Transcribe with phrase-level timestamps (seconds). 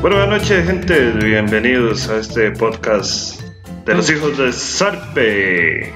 [0.00, 1.10] Bueno, buenas noches, gente.
[1.22, 3.42] Bienvenidos a este podcast
[3.84, 5.92] de los hijos de Sarpe.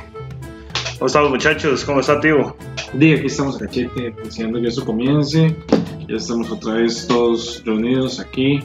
[0.99, 1.87] ¿Cómo estamos, muchachos?
[1.87, 2.55] ¿Cómo está, tío?
[2.93, 5.57] Día, aquí estamos a cachete, deseando que eso comience.
[6.07, 8.61] Ya estamos otra vez todos reunidos aquí,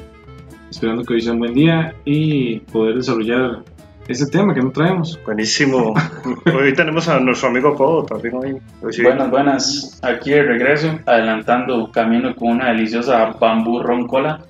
[0.70, 3.64] esperando que hoy sea un buen día y poder desarrollar
[4.10, 5.18] ese tema que no traemos.
[5.24, 5.94] Buenísimo.
[6.54, 8.58] hoy tenemos a nuestro amigo Podo también hoy.
[8.82, 9.04] hoy sí.
[9.04, 10.00] Buenas, buenas.
[10.04, 14.42] Aquí de regreso, adelantando camino con una deliciosa bambú roncola.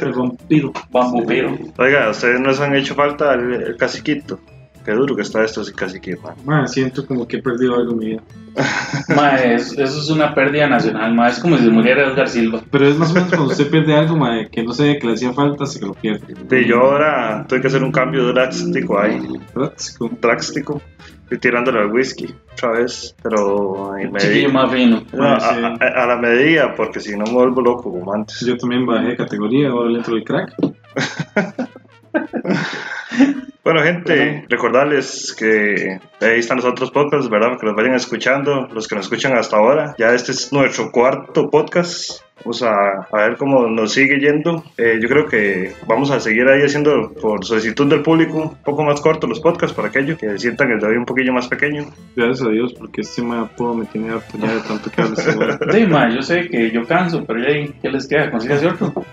[0.00, 0.72] El vampiro.
[0.90, 1.56] Bambú piro.
[1.78, 4.40] Oiga, ¿ustedes nos han hecho falta el, el caciquito?
[4.90, 6.34] Qué duro que está esto sin caciquito, man.
[6.44, 8.22] Man, siento como que he perdido algo en mi vida.
[9.14, 11.28] Ma, es- eso es una pérdida nacional, ma.
[11.28, 12.60] Es como si se muriera Edgar Silva.
[12.72, 15.12] Pero es más o menos cuando usted pierde algo, man, que no sé que le
[15.12, 16.34] hacía falta, hasta que lo pierde.
[16.50, 19.20] Sí, yo ahora tuve que hacer un cambio drástico ahí.
[19.54, 20.10] Práctico.
[20.20, 20.82] Drástico.
[21.22, 25.04] Estoy tirándole al whisky otra vez, pero Chiquillo más fino.
[25.12, 28.40] No, a, a- a la medida, porque si no me vuelvo loco como antes.
[28.40, 30.52] Yo también bajé de categoría, ahora le entro el crack.
[33.62, 37.58] Bueno, gente, recordarles que ahí están los otros podcasts, ¿verdad?
[37.60, 39.94] Que los vayan escuchando, los que nos escuchan hasta ahora.
[39.98, 42.22] Ya este es nuestro cuarto podcast.
[42.42, 44.64] Vamos a, a ver cómo nos sigue yendo.
[44.78, 48.82] Eh, yo creo que vamos a seguir ahí haciendo, por solicitud del público, un poco
[48.82, 51.84] más cortos los podcasts para aquellos que sientan el de hoy un poquillo más pequeño.
[52.16, 55.34] Gracias a Dios, porque este me puedo me tiene harto ya de tanto que habla
[55.34, 55.80] güey.
[55.80, 58.30] Sí, ma, yo sé que yo canso, pero ya ahí, ¿qué les queda?
[58.30, 59.04] ¿Consigues otro?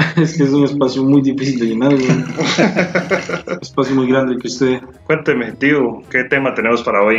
[0.16, 1.92] Es que es un espacio muy difícil de llenar.
[1.94, 4.80] Un espacio muy grande que usted.
[5.04, 7.16] Cuénteme, tío, ¿qué tema tenemos para hoy?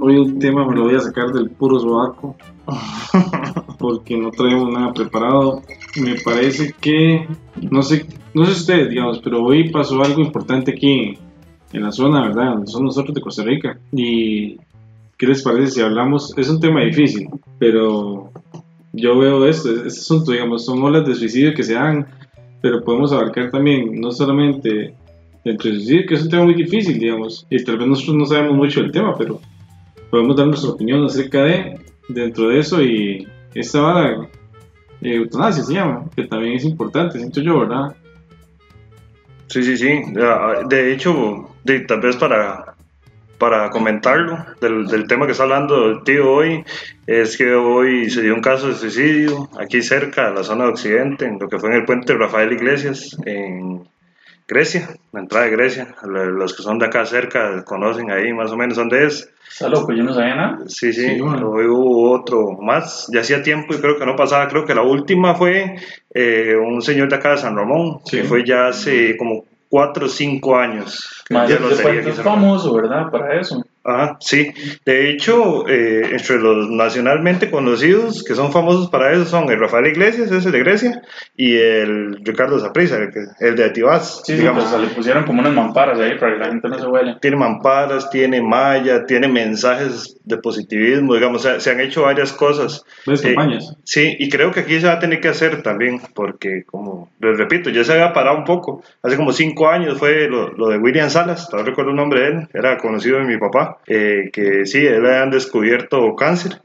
[0.00, 2.36] Hoy el tema me lo voy a sacar del puro sobaco.
[3.78, 5.62] Porque no traemos nada preparado.
[6.00, 7.26] Me parece que.
[7.70, 11.18] No sé, no sé ustedes, digamos, pero hoy pasó algo importante aquí
[11.72, 12.64] en la zona, ¿verdad?
[12.66, 13.78] Somos nosotros de Costa Rica.
[13.92, 14.56] Y.
[15.18, 16.36] ¿Qué les parece si hablamos?
[16.36, 17.28] Es un tema difícil,
[17.58, 18.32] pero
[18.92, 22.06] yo veo esto, este asunto, digamos, son olas de suicidio que se dan,
[22.60, 24.94] pero podemos abarcar también, no solamente
[25.44, 28.56] dentro suicidio, que es un tema muy difícil, digamos, y tal vez nosotros no sabemos
[28.56, 29.40] mucho del tema, pero
[30.10, 34.28] podemos dar nuestra opinión acerca de, dentro de eso, y esta vara,
[35.00, 37.96] eh, eutanasia se llama, que también es importante, siento yo, ¿verdad?
[39.48, 39.88] Sí, sí, sí.
[40.68, 42.71] De hecho, de- tal vez para,
[43.42, 46.64] para comentarlo del, del tema que está hablando el tío hoy,
[47.08, 50.70] es que hoy se dio un caso de suicidio aquí cerca, de la zona de
[50.70, 53.82] Occidente, en lo que fue en el puente Rafael Iglesias, en
[54.46, 55.88] Grecia, la entrada de Grecia.
[56.04, 59.28] Lo- Los que son de acá cerca conocen ahí más o menos dónde es.
[59.50, 60.58] Está loco, yo no sabía nada.
[60.68, 61.50] Sí, sí, Sí, bueno.
[61.50, 64.82] hoy hubo otro más, ya hacía tiempo y creo que no pasaba, creo que la
[64.82, 65.74] última fue
[66.14, 68.28] eh, un señor de acá de San Ramón, que Sí.
[68.28, 71.24] fue ya hace como cuatro o cinco años.
[71.26, 73.10] que ya lo famoso, ¿verdad?
[73.10, 73.64] Para eso.
[73.84, 74.52] Ajá, sí.
[74.84, 79.86] De hecho, eh, entre los nacionalmente conocidos que son famosos para eso son el Rafael
[79.86, 81.02] Iglesias, ese de Grecia,
[81.36, 83.10] y el Ricardo Zaprisa, el,
[83.40, 84.64] el de Atibás, Sí, sí, digamos.
[84.64, 87.16] pues, le pusieron como unas mamparas ahí para que la gente no se huele.
[87.20, 92.84] tiene mamparas, tiene malla, tiene mensajes de positivismo, digamos, se, se han hecho varias cosas.
[93.06, 93.76] ¿Ves Eh, campañas?
[93.84, 97.36] Sí, y creo que aquí se va a tener que hacer también, porque como les
[97.36, 98.82] repito, ya se había parado un poco.
[99.02, 102.26] Hace como cinco años fue lo, lo de William Salas, todavía recuerdo el nombre de
[102.28, 106.60] él, era conocido de mi papá, eh, que sí, él le han descubierto cáncer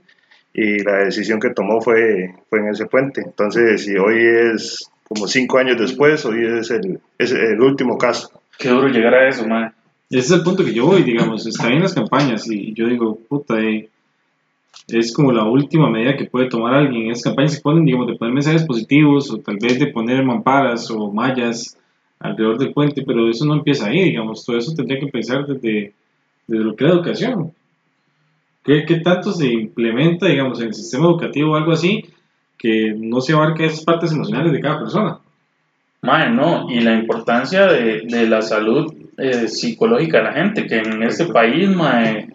[0.54, 3.22] y la decisión que tomó fue, fue en ese puente.
[3.22, 4.18] Entonces, si hoy
[4.54, 8.42] es como cinco años después, hoy es el, es el último caso.
[8.58, 9.74] Qué duro llegar a eso, man.
[10.10, 13.20] Ese es el punto que yo voy, digamos, está en las campañas y yo digo,
[13.28, 13.90] puta, eh,
[14.88, 17.04] es como la última medida que puede tomar alguien.
[17.04, 20.24] En esas campañas se ponen, digamos, de poner mensajes positivos o tal vez de poner
[20.24, 21.78] mamparas o mallas
[22.20, 25.94] alrededor del puente, pero eso no empieza ahí, digamos, todo eso tendría que pensar desde,
[26.48, 27.54] desde lo que es la educación.
[28.64, 32.06] ¿Qué, ¿Qué tanto se implementa, digamos, en el sistema educativo o algo así
[32.58, 35.20] que no se abarca esas partes emocionales de cada persona?
[36.02, 40.78] Mae, no, y la importancia de, de la salud eh, psicológica de la gente, que
[40.78, 42.28] en este país, mae,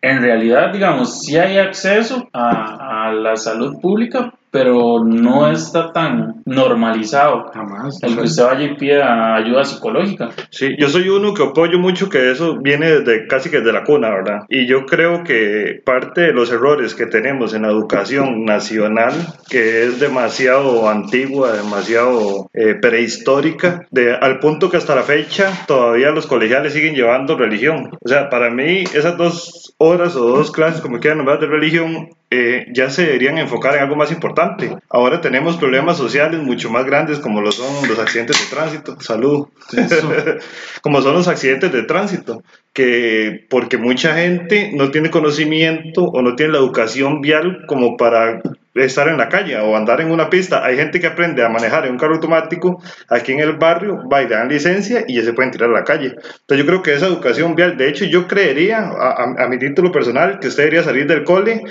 [0.00, 6.42] en realidad, digamos, sí hay acceso a, a la salud pública, pero no está tan
[6.44, 7.98] normalizado Jamás.
[8.02, 10.28] el que usted vaya y pida ayuda psicológica.
[10.50, 13.82] Sí, yo soy uno que apoyo mucho que eso viene desde casi que desde la
[13.82, 14.40] cuna, ¿verdad?
[14.50, 19.12] Y yo creo que parte de los errores que tenemos en la educación nacional,
[19.48, 26.10] que es demasiado antigua, demasiado eh, prehistórica, de, al punto que hasta la fecha todavía
[26.10, 27.90] los colegiales siguen llevando religión.
[28.04, 32.10] O sea, para mí esas dos horas o dos clases, como quieran nombrar, de religión,
[32.34, 34.74] eh, ya se deberían enfocar en algo más importante.
[34.88, 38.98] Ahora tenemos problemas sociales mucho más grandes como lo son los accidentes de tránsito.
[39.00, 39.48] Salud.
[40.82, 42.42] Como son los accidentes de tránsito,
[42.72, 48.40] que porque mucha gente no tiene conocimiento o no tiene la educación vial como para
[48.74, 50.64] estar en la calle o andar en una pista.
[50.64, 54.22] Hay gente que aprende a manejar en un carro automático aquí en el barrio, va
[54.22, 56.08] y le dan licencia y ya se pueden tirar a la calle.
[56.16, 59.92] Entonces yo creo que esa educación vial, de hecho yo creería, a, a mi título
[59.92, 61.62] personal, que usted debería salir del cole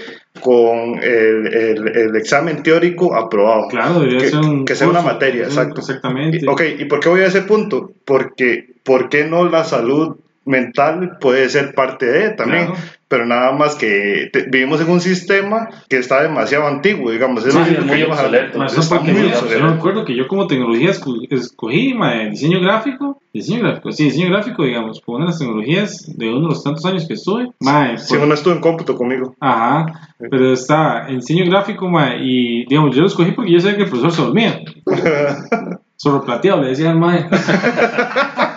[0.41, 3.67] con el, el, el examen teórico aprobado.
[3.67, 5.81] Claro, que, ser un que sea curso, una materia, exacto.
[5.81, 6.39] Exactamente.
[6.41, 7.91] Y- Ok, ¿y por qué voy a ese punto?
[8.05, 12.67] Porque, ¿por qué no la salud mental puede ser parte de también?
[12.67, 12.81] Claro.
[13.07, 17.45] Pero nada más que te- vivimos en un sistema que está demasiado antiguo, digamos.
[17.45, 18.63] Es Sí, sí, es muy obsoleto.
[18.63, 24.05] Eso yo- acuerdo que yo como tecnología esco- escogí ma, diseño gráfico, diseño gráfico, sí,
[24.05, 27.15] diseño gráfico, digamos, por una de las tecnologías de uno de los tantos años que
[27.15, 27.49] estuve.
[27.59, 29.35] Ma, Si por- uno estuvo en cómputo conmigo.
[29.41, 29.85] Ajá,
[30.17, 33.83] pero está en diseño gráfico, ma, y digamos, yo lo escogí porque yo sabía que
[33.83, 34.61] el profesor se dormía.
[35.97, 37.27] Solo plateado, le decía al mae.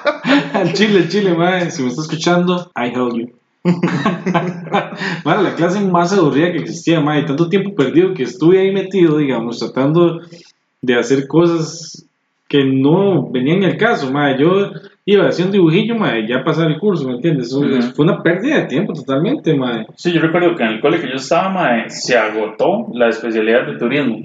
[0.75, 1.71] chile, chile, mae.
[1.71, 3.31] Si me está escuchando, I help you.
[5.25, 9.17] Bueno, la clase más aburrida que existía, y Tanto tiempo perdido que estuve ahí metido,
[9.19, 10.21] digamos, tratando
[10.83, 12.07] de hacer cosas
[12.49, 14.39] que no venían al caso, mae.
[14.39, 14.71] Yo
[15.07, 17.47] iba un dibujillo, mae, ya pasar el curso, ¿me entiendes?
[17.49, 17.81] Eso- Ujú.
[17.95, 19.87] Fue una pérdida de tiempo totalmente, mae.
[19.97, 23.67] Sí, yo recuerdo que en el cole que yo estaba, mae, se agotó la especialidad
[23.67, 24.19] de turismo.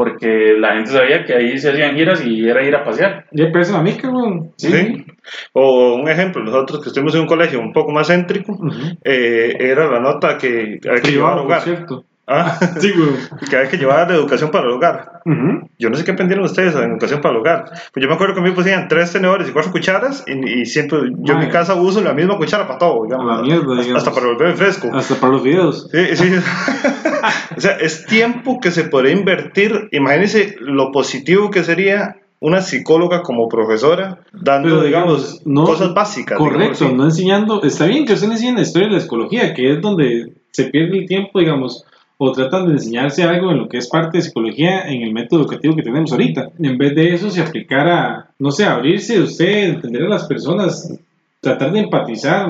[0.00, 3.26] Porque la gente sabía que ahí se hacían giras y era ir a pasear.
[3.32, 4.50] Ya parece la mica, weón.
[4.56, 5.04] ¿Sí?
[5.52, 8.58] O un ejemplo, nosotros que estuvimos en un colegio un poco más céntrico,
[9.04, 11.60] eh, era la nota que que Privado, por hogar.
[11.60, 12.04] cierto.
[12.32, 13.16] Ah, Sí, weón.
[13.50, 15.20] que había que llevar la educación para el hogar.
[15.26, 15.68] Ujú.
[15.78, 17.64] Yo no sé qué aprendieron ustedes en educación para el hogar.
[17.92, 20.60] Pues yo me acuerdo que a mí me pusían tres tenedores y cuatro cucharas y,
[20.60, 23.26] y siempre yo en mi casa uso la misma cuchara para todo, digamos.
[23.36, 23.96] La mierda, hasta, digamos.
[23.98, 24.90] hasta para volver fresco.
[24.94, 25.88] Hasta para los videos.
[25.90, 26.32] Sí, sí.
[27.56, 29.88] o sea, es tiempo que se podría invertir.
[29.92, 35.92] Imagínense lo positivo que sería una psicóloga como profesora dando, Pero, digamos, digamos, no- cosas
[35.92, 36.38] básicas.
[36.38, 37.62] Correcto, no enseñando.
[37.62, 40.98] Está bien que usted enseñe la historia de la psicología, que es donde se pierde
[41.00, 41.84] el tiempo, digamos,
[42.22, 45.40] o tratan de enseñarse algo en lo que es parte de psicología en el método
[45.40, 46.50] educativo que tenemos ahorita.
[46.58, 50.92] En vez de eso, se aplicara, no sé, abrirse usted, entender a las personas,
[51.40, 52.46] tratar de empatizar,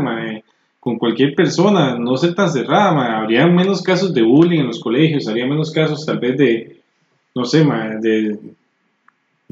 [0.80, 5.28] con cualquier persona, no ser tan cerrada, habría menos casos de bullying en los colegios,
[5.28, 6.76] habría menos casos tal vez de,
[7.36, 8.40] no sé, mae, de,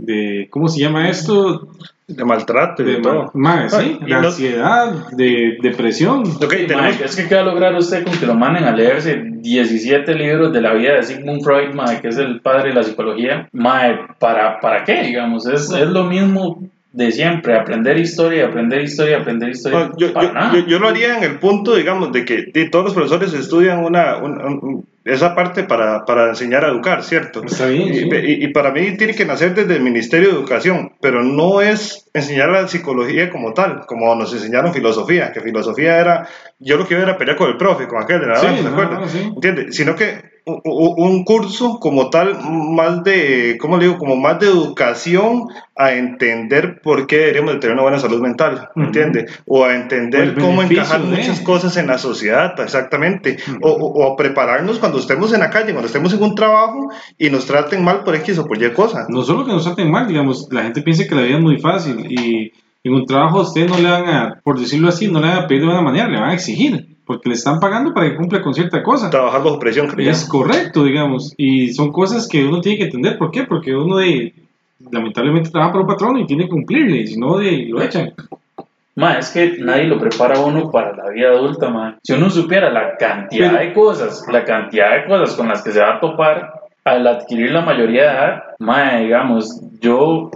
[0.05, 1.69] de, ¿cómo se llama esto?
[2.07, 3.31] De maltrato y de De todo.
[3.35, 6.21] ma- sí, Ah, de no- ansiedad, de depresión.
[6.21, 8.75] Ok, Sí, tenemos- es que ¿qué va a lograr usted con que lo manden a
[8.75, 12.75] leerse 17 libros de la vida de Sigmund Freud, mae, que es el padre de
[12.77, 13.49] la psicología?
[13.53, 15.47] Mae, ¿para, ¿para qué, digamos?
[15.47, 16.63] Es, es lo mismo
[16.93, 19.79] de siempre, aprender historia, aprender historia, aprender historia.
[19.89, 20.53] No, yo, para yo- nada.
[20.55, 23.85] yo- yo lo haría en el punto, digamos, de que de todos los profesores estudian
[23.85, 27.43] una, un- un- esa parte para, para enseñar a educar, ¿cierto?
[27.45, 28.09] Está bien, Y, sí.
[28.13, 32.09] y- y para mí tiene que nacer desde el Ministerio de Educación, pero no es
[32.15, 36.29] enseñar la psicología como tal, como nos enseñaron filosofía, que filosofía era,
[36.59, 38.63] yo lo que iba era pelear con el profe, con aquel de la Sí, ¿se
[38.65, 39.19] no, no, sí.
[39.35, 39.73] ¿Entiende?
[39.73, 43.99] Sino que un curso como tal, más de, ¿cómo le digo?
[43.99, 45.45] Como más de educación
[45.77, 48.87] a entender por qué deberíamos de tener una buena salud mental, Ujú.
[48.87, 49.27] ¿entiende?
[49.47, 51.17] O a entender el cómo encajar de.
[51.17, 53.37] muchas cosas en la sociedad, exactamente.
[53.63, 57.47] O, o- prepararnos cuando estemos en la calle, cuando estemos en un trabajo y nos
[57.47, 59.07] traten mal por X o por Y cosa.
[59.09, 61.59] No solo que nos traten mal, digamos, la gente piensa que la vida es muy
[61.59, 62.53] fácil y
[62.85, 65.39] en un trabajo a usted no le van a, por decirlo así, no le van
[65.39, 68.17] a pedir de buena manera, le van a exigir, porque le están pagando para que
[68.17, 69.09] cumpla con cierta cosa.
[69.09, 70.11] Trabajar bajo presión, creo.
[70.11, 73.17] Es correcto, digamos, y son cosas que uno tiene que entender.
[73.17, 73.45] ¿Por qué?
[73.45, 74.35] Porque uno de,
[74.91, 78.13] lamentablemente trabaja para un patrón y tiene que cumplirle, si no, de, lo echan.
[78.95, 81.97] Ma, es que nadie lo prepara a uno para la vida adulta, ma.
[82.03, 85.71] Si uno supiera la cantidad Pero- de cosas, la cantidad de cosas con las que
[85.71, 86.53] se va a topar
[86.85, 90.31] al adquirir la mayoría de edad, ma, digamos, yo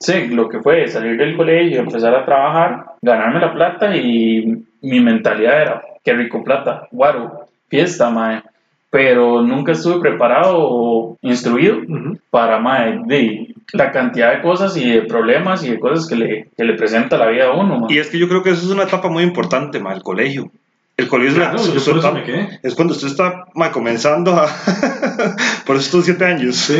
[0.00, 5.00] sé lo que fue salir del colegio, empezar a trabajar, ganarme la plata y mi
[5.00, 8.44] mentalidad era, qué rico plata, guaro, fiesta, ma.
[8.90, 11.78] Pero nunca estuve preparado o instruido
[12.30, 16.48] para mae, de la cantidad de cosas y de problemas y de cosas que le,
[16.56, 17.80] que le presenta la vida a uno.
[17.80, 17.92] mae.
[17.92, 20.50] Y es que yo creo que eso es una etapa muy importante, ma, el colegio.
[20.96, 22.22] El colegio es, la- su- etapa-
[22.62, 24.46] es cuando usted está ma, comenzando a...
[25.66, 26.72] por estos siete años.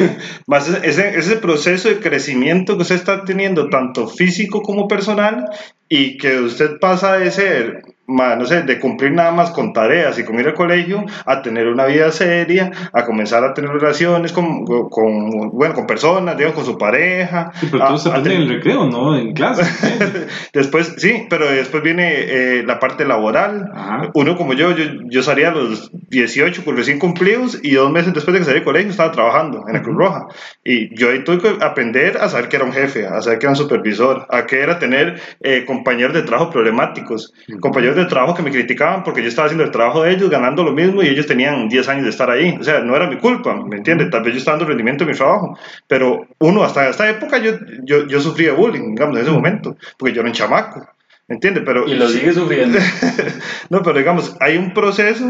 [0.46, 5.46] Más ese, ese- ese proceso de crecimiento que usted está teniendo, tanto físico como personal,
[5.88, 10.18] y que usted pasa de ser, ma, no sé, de cumplir nada más con tareas
[10.18, 14.32] y con ir al colegio, a tener una vida seria, a comenzar a tener relaciones
[14.32, 17.50] con, con, bueno, con personas, digamos, con su pareja.
[17.54, 19.62] Sí, pero a- todo se aprende en tener- el recreo, no en clase.
[20.52, 23.70] Después, sí, pero después viene eh, la parte laboral.
[23.74, 24.10] Ajá.
[24.14, 28.12] Uno como yo, yo, yo salía a los 18 con recién cumplidos y dos meses
[28.14, 30.26] después de que salí del colegio estaba trabajando en la Cruz Roja.
[30.64, 33.46] Y yo ahí tuve que aprender a saber que era un jefe, a saber que
[33.46, 38.10] era un supervisor, a que era tener eh, compañeros de trabajo problemáticos, compañeros compañeros de
[38.10, 41.02] trabajo que me criticaban porque yo estaba haciendo el trabajo de ellos, ganando lo mismo
[41.02, 42.56] y ellos tenían 10 años de estar ahí.
[42.60, 44.10] O sea, no era mi culpa, ¿me entiendes?
[44.10, 47.52] Tal vez yo estaba dando rendimiento en mi trabajo, pero uno hasta esta época yo,
[47.84, 50.86] yo, yo sufría bullying, digamos, en ese momento, porque yo era un chamaco.
[51.26, 51.62] ¿Me entiendes?
[51.64, 52.78] Pero, Y lo sigue sufriendo.
[53.70, 55.24] no, pero digamos, hay un proceso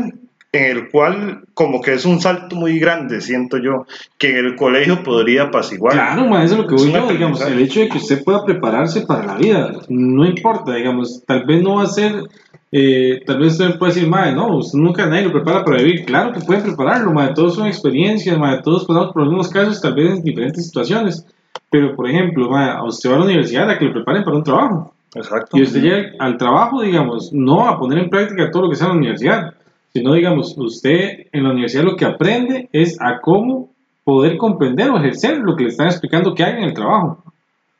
[0.54, 3.86] en el cual como que es un salto muy grande, siento yo,
[4.18, 5.94] que en el colegio podría apaciguar.
[5.94, 8.44] Claro, ma, eso es lo que voy yo, digamos, el hecho de que usted pueda
[8.44, 12.22] prepararse para la vida, no importa, digamos, tal vez no va a ser,
[12.76, 16.04] eh, tal vez usted puede decir, madre, no, usted nunca nadie lo prepara para vivir,
[16.04, 19.94] claro que puede prepararlo, madre, todos son experiencias, madre, todos pasamos por algunos casos, tal
[19.94, 21.24] vez en diferentes situaciones,
[21.70, 24.36] pero por ejemplo, madre, a usted va a la universidad a que lo preparen para
[24.36, 25.56] un trabajo, Exacto.
[25.56, 28.88] y usted llega al trabajo, digamos, no a poner en práctica todo lo que sea
[28.88, 29.54] en la universidad,
[29.92, 33.70] sino, digamos, usted en la universidad lo que aprende es a cómo
[34.02, 37.22] poder comprender o ejercer lo que le están explicando que hay en el trabajo.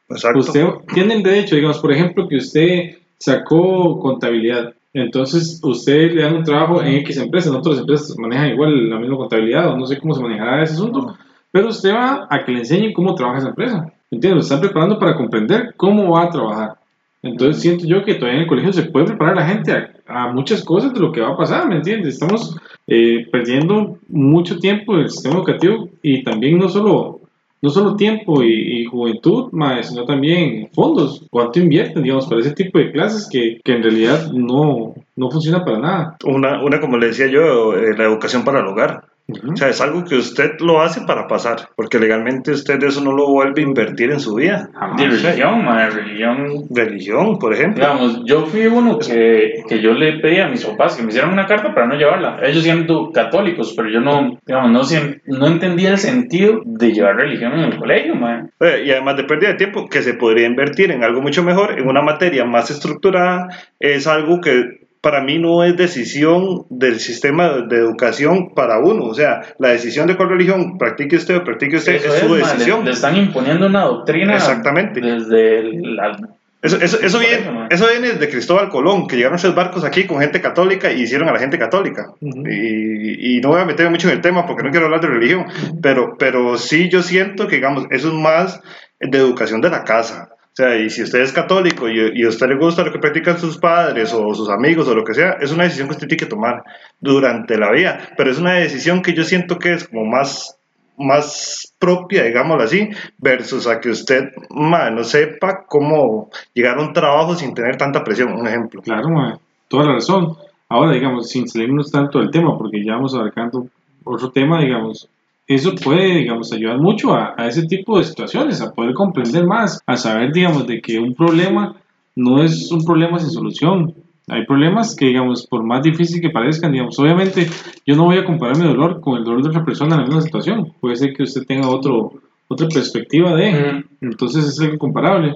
[0.08, 0.38] Exacto.
[0.38, 4.72] Usted tiene el derecho, digamos, por ejemplo, que usted sacó contabilidad.
[4.94, 9.00] Entonces, usted le dan un trabajo en X empresa, en otras empresas manejan igual la
[9.00, 11.14] misma contabilidad, o no sé cómo se manejará ese asunto,
[11.50, 13.92] pero usted va a que le enseñen cómo trabaja esa empresa.
[14.10, 14.36] ¿Entiendes?
[14.36, 16.74] Lo están preparando para comprender cómo va a trabajar.
[17.22, 19.90] Entonces, siento yo que todavía en el colegio se puede preparar a la gente a,
[20.06, 22.14] a muchas cosas de lo que va a pasar, ¿me entiendes?
[22.14, 27.20] Estamos eh, perdiendo mucho tiempo en el sistema educativo y también no solo
[27.64, 31.26] no solo tiempo y, juventud, más, sino también fondos.
[31.30, 35.64] ¿Cuánto invierten, digamos, para ese tipo de clases que, que en realidad no, no funciona
[35.64, 36.16] para nada?
[36.26, 39.04] Una, una, como le decía yo, eh, la educación para el hogar.
[39.26, 43.12] O sea, es algo que usted lo hace para pasar, porque legalmente usted eso no
[43.12, 44.68] lo vuelve a invertir en su vida.
[44.74, 45.00] Jamás.
[45.00, 46.64] De religión, ma, religión.
[46.68, 47.82] Religión, por ejemplo.
[47.82, 51.32] Digamos, yo fui uno que, que yo le pedí a mis papás que me hicieran
[51.32, 52.38] una carta para no llevarla.
[52.42, 57.54] Ellos siendo católicos, pero yo no, digamos, no, no entendía el sentido de llevar religión
[57.54, 58.46] en el colegio, ma.
[58.60, 61.78] Eh, Y además de pérdida de tiempo, que se podría invertir en algo mucho mejor,
[61.78, 63.48] en una materia más estructurada,
[63.80, 69.04] es algo que para mí no es decisión del sistema de educación para uno.
[69.04, 72.34] O sea, la decisión de cuál religión practique usted o practique usted Eso es su
[72.34, 72.86] decisión.
[72.86, 75.02] Le, están imponiendo una doctrina Exactamente.
[75.02, 76.16] desde la...
[76.62, 80.40] Eso, eso, viene, eso, viene de Cristóbal Colón, que llegaron tres barcos aquí con gente
[80.40, 82.14] católica y hicieron a la gente católica.
[82.22, 85.08] Y, y no voy a meterme mucho en el tema porque no quiero hablar de
[85.08, 85.44] religión,
[85.82, 88.62] pero, pero sí yo siento que, digamos, eso es más
[88.98, 90.30] de educación de la casa.
[90.54, 93.00] O sea, y si usted es católico y, y a usted le gusta lo que
[93.00, 96.06] practican sus padres o sus amigos o lo que sea, es una decisión que usted
[96.06, 96.62] tiene que tomar
[97.00, 98.12] durante la vida.
[98.16, 100.56] Pero es una decisión que yo siento que es como más
[100.96, 106.92] más propia, digámoslo así, versus a que usted ma, no sepa cómo llegar a un
[106.92, 108.80] trabajo sin tener tanta presión, un ejemplo.
[108.80, 110.36] Claro, ma, toda la razón.
[110.68, 113.66] Ahora, digamos, sin salirnos tanto del tema, porque ya vamos abarcando
[114.04, 115.08] otro tema, digamos,
[115.46, 119.80] eso puede, digamos, ayudar mucho a, a ese tipo de situaciones, a poder comprender más,
[119.86, 121.76] a saber, digamos, de que un problema
[122.16, 123.94] no es un problema sin solución.
[124.28, 127.46] Hay problemas que, digamos, por más difícil que parezcan, digamos, obviamente
[127.86, 130.06] yo no voy a comparar mi dolor con el dolor de otra persona en la
[130.06, 130.72] misma situación.
[130.80, 132.14] Puede ser que usted tenga otro,
[132.48, 133.84] otra perspectiva de, Ujú.
[134.00, 135.34] entonces es algo comparable.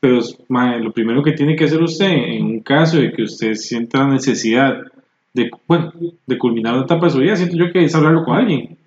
[0.00, 3.52] Pero mae, lo primero que tiene que hacer usted en un caso de que usted
[3.54, 4.78] sienta la necesidad
[5.34, 5.92] de, bueno,
[6.26, 8.78] de culminar una etapa de su vida, siento yo que es hablarlo con alguien.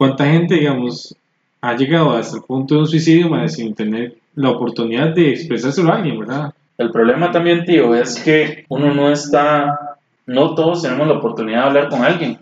[0.00, 1.14] ¿Cuánta gente, digamos,
[1.60, 5.96] ha llegado hasta el punto de un suicidio sin tener la oportunidad de expresárselo a
[5.96, 6.54] alguien, verdad?
[6.78, 11.66] El problema también, tío, es que uno no está, no todos tenemos la oportunidad de
[11.66, 12.38] hablar con alguien.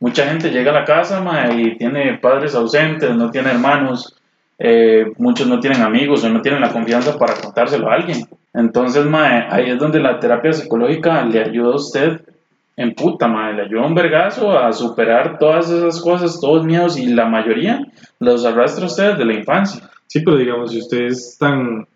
[0.00, 1.22] Mucha gente llega a la casa
[1.54, 4.16] y tiene padres ausentes, no tiene hermanos,
[4.58, 8.26] eh, muchos no tienen amigos o no tienen la confianza para contárselo a alguien.
[8.54, 9.04] Entonces,
[9.50, 12.22] ahí es donde la terapia psicológica le ayuda a usted
[12.76, 17.06] en puta, ma, le ayuda un vergazo a superar todas esas cosas, todos miedos y
[17.06, 17.86] la mayoría
[18.18, 19.90] los arrastra usted desde la infancia.
[20.06, 21.86] Sí, pero digamos, si usted es tan,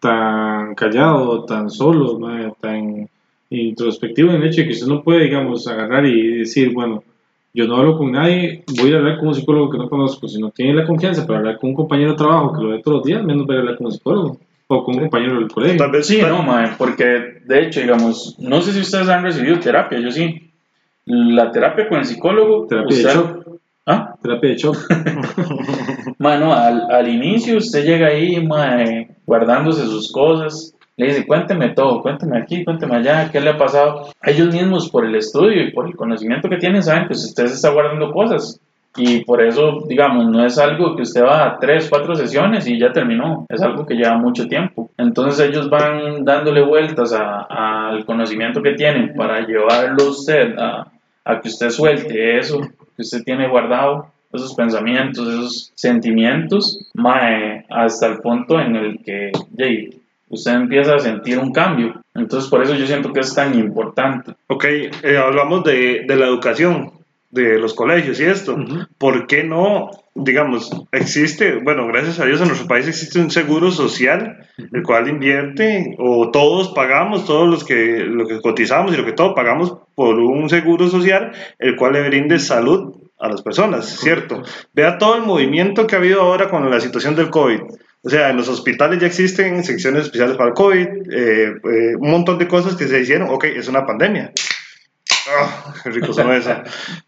[0.00, 3.08] tan callado, tan solo, mae, tan
[3.50, 7.02] introspectivo en el hecho de que usted no puede, digamos, agarrar y decir, bueno,
[7.52, 10.26] yo no hablo con nadie, voy a hablar con un psicólogo que no conozco.
[10.26, 12.82] Si no tiene la confianza para hablar con un compañero de trabajo que lo ve
[12.82, 15.48] todos los días, menos voy a hablar con un psicólogo o con un compañero del
[15.48, 15.76] colegio.
[15.78, 19.22] Tal vez Sí, tal- no, mae, porque de hecho, digamos, no sé si ustedes han
[19.22, 20.50] recibido terapia, yo sí.
[21.06, 23.38] La terapia con el psicólogo, Terapia de shock.
[23.86, 24.14] ¿Ah?
[24.22, 24.76] Terapia de shock.
[26.18, 32.00] Mano, al, al inicio usted llega ahí, mae, guardándose sus cosas, le dice, cuénteme todo,
[32.00, 34.08] cuénteme aquí, cuénteme allá, qué le ha pasado.
[34.22, 37.54] Ellos mismos, por el estudio y por el conocimiento que tienen, saben que usted se
[37.54, 38.60] está guardando cosas.
[38.96, 42.78] Y por eso, digamos, no es algo que usted va a tres, cuatro sesiones y
[42.78, 43.44] ya terminó.
[43.48, 44.90] Es algo que lleva mucho tiempo.
[44.96, 50.86] Entonces ellos van dándole vueltas al conocimiento que tienen para llevarlo usted a,
[51.24, 52.60] a que usted suelte eso
[52.96, 59.30] que usted tiene guardado, esos pensamientos, esos sentimientos, mae, hasta el punto en el que
[60.28, 61.94] usted empieza a sentir un cambio.
[62.14, 64.32] Entonces, por eso yo siento que es tan importante.
[64.48, 66.92] Ok, eh, hablamos de, de, la educación,
[67.34, 68.54] de los colegios y esto.
[68.54, 68.88] Uh -huh.
[68.96, 73.70] ¿Por qué no, digamos, existe, bueno, gracias a Dios en nuestro país existe un seguro
[73.70, 74.68] social, uh -huh.
[74.72, 79.12] el cual invierte, o todos pagamos, todos los que, lo que cotizamos y lo que
[79.12, 84.42] todos pagamos por un seguro social, el cual le brinde salud a las personas, ¿cierto?
[84.74, 87.60] Vea todo el movimiento que ha habido ahora con la situación del COVID.
[88.06, 92.10] O sea, en los hospitales ya existen secciones especiales para el COVID, eh, eh, un
[92.10, 93.30] montón de cosas que se hicieron.
[93.30, 94.30] Ok, es una pandemia.
[95.26, 96.64] Oh, qué rico son esa.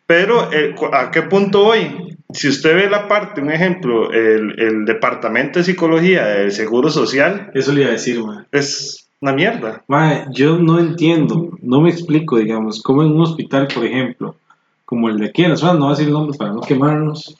[0.07, 2.17] Pero, eh, ¿a qué punto voy?
[2.33, 7.51] Si usted ve la parte, un ejemplo, el, el departamento de psicología del Seguro Social.
[7.55, 8.47] Eso le iba a decir, man.
[8.53, 9.83] Es una mierda.
[9.89, 14.37] Man, yo no entiendo, no me explico, digamos, cómo en un hospital, por ejemplo,
[14.85, 16.61] como el de aquí en la zona, no voy a decir el nombre para no
[16.61, 17.37] quemarnos,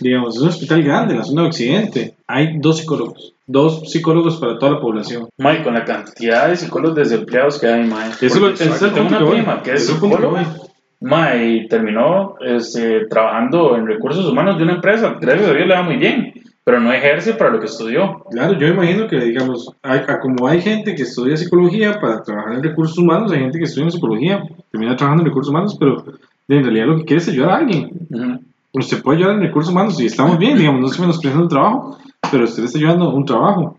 [0.00, 4.36] digamos, es un hospital grande en la zona de Occidente, hay dos psicólogos, dos psicólogos
[4.38, 5.28] para toda la población.
[5.38, 8.26] Mike, con la cantidad de psicólogos desempleados que hay, Mike.
[8.26, 9.62] Eso lo, es el tengo una que prima voy.
[9.62, 10.56] que es el psicóloga.
[11.00, 15.16] Mae, terminó este, trabajando en recursos humanos de una empresa.
[15.20, 16.32] Gracias a Dios le va muy bien,
[16.64, 18.24] pero no ejerce para lo que estudió.
[18.30, 22.62] Claro, yo imagino que, digamos, hay, como hay gente que estudia psicología para trabajar en
[22.62, 26.02] recursos humanos, hay gente que estudia en psicología, termina trabajando en recursos humanos, pero
[26.48, 27.90] en realidad lo que quiere es ayudar a alguien.
[28.10, 28.40] Ujú.
[28.72, 31.98] Usted puede ayudar en recursos humanos y estamos bien, digamos, no se menospreciando un trabajo,
[32.30, 33.76] pero usted está a un trabajo.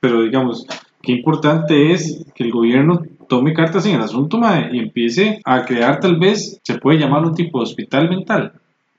[0.00, 0.66] Pero, digamos,
[1.02, 5.64] qué importante es que el gobierno tome cartas en el asunto mae, y empiece a
[5.64, 8.52] crear, tal vez, se puede llamar un tipo de hospital mental.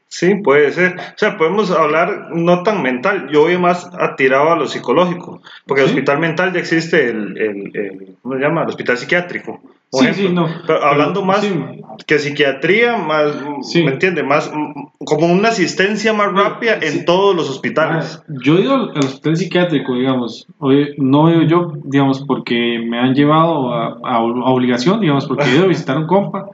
[0.07, 0.95] Sí, puede ser.
[0.97, 3.29] O sea, podemos hablar no tan mental.
[3.31, 5.41] Yo voy más atirado a lo psicológico.
[5.67, 8.63] Porque el hospital mental ya existe el, el, el- ¿cómo se llama?
[8.63, 9.61] El hospital psiquiátrico.
[9.91, 10.47] Por Sí, ejemplo.
[10.47, 10.61] sí, no.
[10.67, 11.53] Pero hablando Pero, más sí,
[12.05, 13.33] que psiquiatría, más.
[13.75, 14.23] ¿me entiende?
[14.23, 14.51] Más
[15.05, 18.19] como una asistencia más rápida en todos los hospitales.
[18.21, 20.47] Ah, Yo he ido al al hospital psiquiátrico, digamos.
[20.59, 25.45] Oye, No he yo, digamos, porque me han llevado a, a- a obligación, digamos, porque
[25.45, 26.49] he ido a visitar a un compa.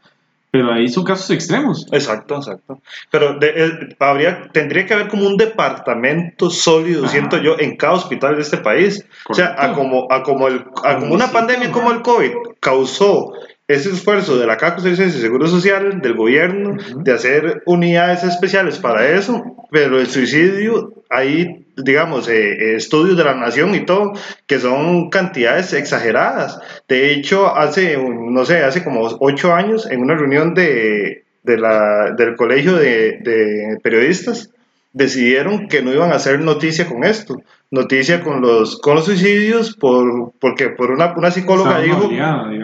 [0.56, 1.86] Pero ahí son casos extremos.
[1.92, 2.80] Exacto, exacto.
[3.12, 7.12] Pero de- eh, habría, tendría que haber como un departamento sólido, Ajá.
[7.12, 9.06] siento yo, en cada hospital de este país.
[9.28, 9.76] O sea, a Correcto.
[9.78, 13.34] como, a como, el, a como una Sí, pandemia como el COVID causó
[13.68, 17.04] ese esfuerzo de la Caja Costarricense Seguro Social, del gobierno, Ujú.
[17.04, 23.36] de hacer unidades especiales para eso, pero el suicidio, hay, digamos, eh, estudios de la
[23.36, 24.14] nación y todo,
[24.48, 26.60] que son cantidades exageradas.
[26.88, 32.76] De hecho, hace, no sé, hace como ocho años, en una reunión de, del colegio
[32.76, 34.52] de periodistas,
[34.96, 37.36] decidieron que no iban a hacer noticia con esto,
[37.70, 42.08] noticia con los, con los suicidios, por, porque por una, una psicóloga dijo...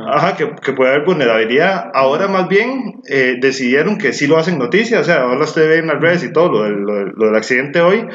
[0.08, 1.92] Ajá, que, que puede haber vulnerabilidad.
[1.94, 5.78] Ahora más bien eh, decidieron que sí lo hacen noticia, o sea, ahora usted ve
[5.80, 8.08] en las redes y todo lo del, lo del- lo del accidente hoy,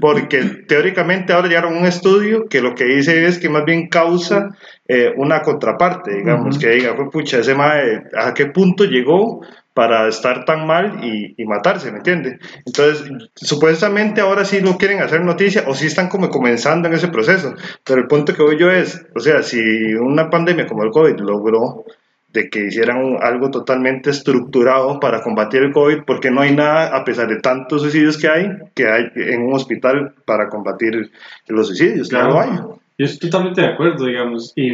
[0.00, 3.88] porque teóricamente ahora llegaron a un estudio que lo que dice es que más bien
[3.88, 4.50] causa
[4.86, 9.40] eh, una contraparte, digamos, que diga, fue pucha, ese mae, ¿a qué punto llegó?
[9.74, 12.38] Para estar tan mal y, y matarse, ¿me entiende?
[12.64, 17.08] Entonces, supuestamente ahora sí lo quieren hacer noticia o sí están como comenzando en ese
[17.08, 19.60] proceso, pero el punto que voy yo es, o sea, si
[19.94, 21.84] una pandemia como el COVID logró
[22.32, 26.96] de que hicieran un- algo totalmente estructurado para combatir el COVID, porque no hay nada,
[26.96, 31.10] a pesar de tantos suicidios que hay, que hay en un hospital para combatir
[31.48, 32.50] los suicidios, no lo hay.
[32.98, 34.66] Yo estoy totalmente de acuerdo, digamos, y,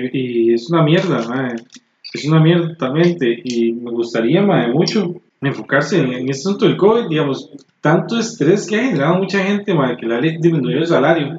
[0.50, 1.56] y es una mierda, mae.
[2.12, 7.08] Es una mierda totalmente, y me gustaría, mucho enfocarse en, en este asunto del COVID,
[7.08, 11.38] digamos, tanto estrés que ha generado mucha gente, mae, que le ha disminuido el salario,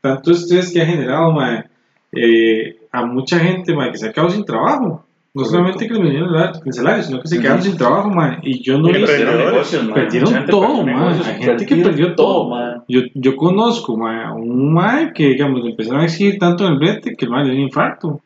[0.00, 1.64] tanto estrés que ha generado, mae,
[2.12, 6.00] eh, a mucha gente, mae, que se ha quedado sin trabajo, no solamente que le
[6.00, 7.68] disminuyeron el- el salario, sino que se quedaron Ujú.
[7.70, 12.14] sin trabajo, mae, y yo no Y perdieron negocios, perdieron todo, Hay gente que perdió
[12.14, 12.84] todo.
[12.86, 16.78] Yo, yo conozco a un mae que, digamos, le empezaron a exigir tanto en el
[16.78, 18.20] brete que el mae le dio un infarto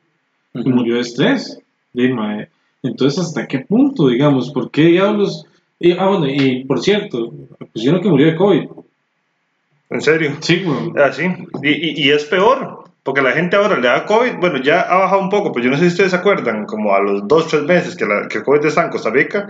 [0.53, 0.71] y Ujú.
[0.71, 1.61] murió de estrés.
[1.97, 2.49] Sí, mae.
[2.83, 4.51] Entonces, ¿hasta qué punto, digamos?
[4.51, 5.47] ¿Por qué diablos?
[5.81, 7.33] Y, ah, bueno, y por cierto,
[7.73, 8.69] pusieron que murió de COVID.
[9.91, 10.37] En serio.
[10.41, 10.99] Sí, weón.
[10.99, 11.25] Así.
[11.63, 14.99] Y, y, y es peor, porque la gente ahora le da COVID, bueno, ya ha
[14.99, 17.49] bajado un poco, pero yo no sé si ustedes se acuerdan, como a los dos,
[17.49, 19.49] tres meses que, la, que el COVID está en Costa Rica,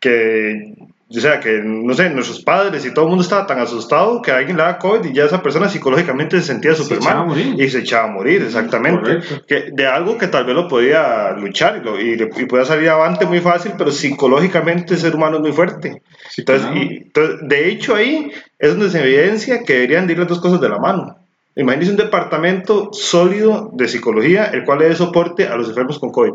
[0.00, 0.74] que,
[1.08, 4.32] o sea, que, no sé, nuestros padres y todo el mundo estaba tan asustado que
[4.32, 7.26] alguien le da COVID y ya esa persona psicológicamente se sentía Se súper mal
[7.60, 9.18] y se echaba a morir, exactamente.
[9.46, 12.88] Que, de algo que tal vez lo podía luchar y, lo, y, y podía salir
[12.88, 16.02] avante muy fácil, pero psicológicamente el ser humano es muy fuerte.
[16.30, 16.82] Sí, Entonces, claro.
[16.82, 20.40] y- entonces, de hecho, ahí es donde se evidencia que deberían de ir las dos
[20.40, 21.16] cosas de la mano.
[21.56, 26.10] Imagínense un departamento sólido de psicología, el cual le dé soporte a los enfermos con
[26.10, 26.32] COVID.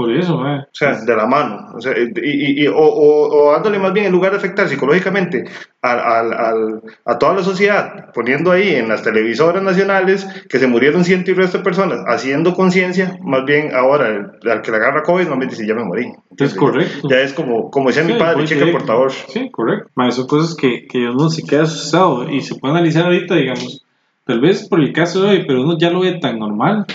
[0.00, 0.60] Por eso, mae.
[0.60, 1.72] O sea, de la mano.
[1.74, 4.66] O, sea, y, y- y- o, o- o dándole más bien en lugar de afectar
[4.66, 5.44] psicológicamente
[5.82, 10.66] al- al- al- a toda la sociedad, poniendo ahí en las televisoras nacionales que se
[10.66, 14.78] murieron ciento y resto de personas, haciendo conciencia, más bien ahora el, al que le
[14.78, 16.06] agarra COVID, no me dice, ya me morí.
[16.38, 17.06] Es correcto.
[17.10, 18.70] Ya es como, como decía mi Sí, padre, pues, cheque sí.
[18.72, 19.12] portador.
[19.12, 19.90] Sí, correcto.
[19.96, 23.84] Mae, son cosas que, que uno se queda asustado y se puede analizar ahorita, digamos,
[24.24, 26.86] tal vez por el caso de hoy, pero uno ya lo ve tan normal,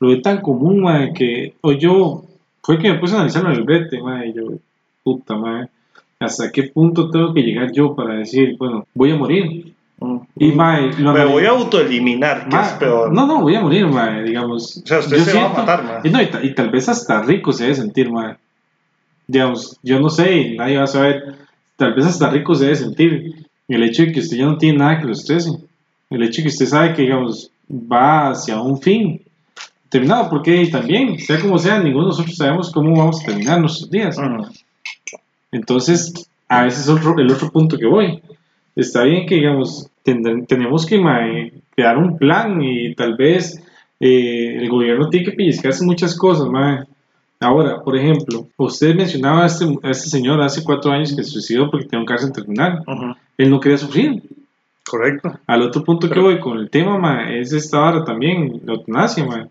[0.00, 0.84] lo ve tan común,
[1.16, 2.24] que o yo,
[2.64, 4.42] fue que me puse a analizarlo en el brete, mae, y yo,
[5.04, 5.68] puta, mae,
[6.18, 9.72] ¿hasta qué punto tengo que llegar yo para decir, bueno, voy a morir?
[10.36, 13.12] Y, mae, lo me voy a autoeliminar, que es peor.
[13.12, 14.78] No, no, voy a morir, mae, digamos.
[14.78, 16.00] O sea, usted Yo se va a matar, mae.
[16.04, 18.34] Y, no, y, ta- y tal vez hasta rico se debe sentir, mae.
[19.26, 21.36] Digamos, yo no sé, y nadie va a saber.
[21.76, 23.46] Tal vez hasta rico se debe sentir.
[23.68, 25.50] El hecho de que usted ya no tiene nada que lo estrese.
[26.10, 29.22] El hecho de que usted sabe que, digamos, va hacia un fin
[29.94, 30.28] terminado.
[30.28, 34.16] Porque también, sea como sea, ninguno de nosotros sabemos cómo vamos a terminar nuestros días.
[35.52, 38.20] Entonces, a ese es otro, el otro punto que voy.
[38.76, 43.62] Está bien que, digamos, tenemos que mae, crear un plan y tal vez
[44.00, 46.84] eh, el gobierno tiene que pellizcarse muchas cosas, mae.
[47.40, 51.30] Ahora, por ejemplo, usted mencionaba a este, a este señor hace cuatro años que se
[51.30, 52.82] suicidó porque tenía un cáncer terminal.
[52.86, 53.14] Ujú.
[53.38, 54.22] Él no quería sufrir.
[54.84, 55.38] Correcto.
[55.46, 59.24] Al otro punto que voy con el tema, mae, es esta hora también, la eutanasia,
[59.24, 59.46] mae.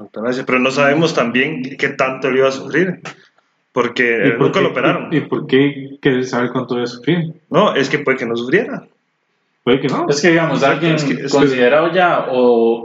[0.00, 3.00] Eutanasia, Pero no sabemos también qué tanto le iba a sufrir.
[3.72, 5.08] Porque ¿Y por nunca qué- lo operaron.
[5.12, 7.34] ¿Y, y por qué querer saber cuánto iba a sufrir?
[7.50, 8.82] No, es que puede que no sufriera.
[9.62, 10.06] Puede que no.
[10.08, 12.82] Es que, digamos, alguien es que- es que- considerado ya o,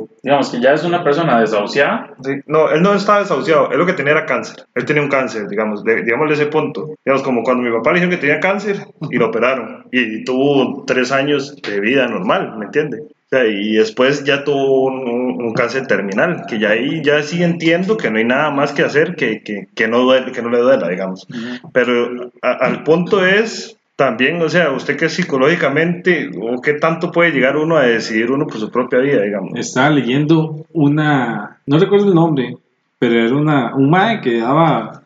[0.00, 3.78] o, digamos, que ya es una persona desahuciada, Sí, No, él no estaba desahuciado, él
[3.78, 4.64] lo que tenía era cáncer.
[4.74, 6.94] Él tenía un cáncer, digamos, de, digámosle ese punto.
[7.04, 9.86] Digamos, como cuando mi papá le dijeron que tenía cáncer y lo operaron.
[9.92, 13.02] Y tuvo tres años de vida normal, ¿me entiende?
[13.30, 17.42] Sea, y después ya tuvo un, un- un cáncer terminal, que ya ahí ya sí
[17.42, 20.48] entiendo que no hay nada más que hacer que, que, que no, duele, que no
[20.48, 21.26] le duela, digamos.
[21.72, 27.32] Pero a- al punto es también, o sea, usted que psicológicamente, o qué tanto puede
[27.32, 29.52] llegar uno a decidir uno por su propia vida, digamos.
[29.58, 32.56] estaba leyendo una, no recuerdo el nombre,
[32.98, 35.02] pero era una, un mae que daba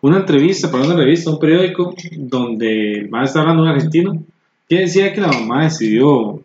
[0.00, 4.22] una entrevista para una revista, un periódico, donde el mae estaba hablando un argentino,
[4.68, 6.40] que decía que la mamá decidió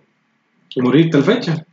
[0.82, 1.66] morir tal fecha.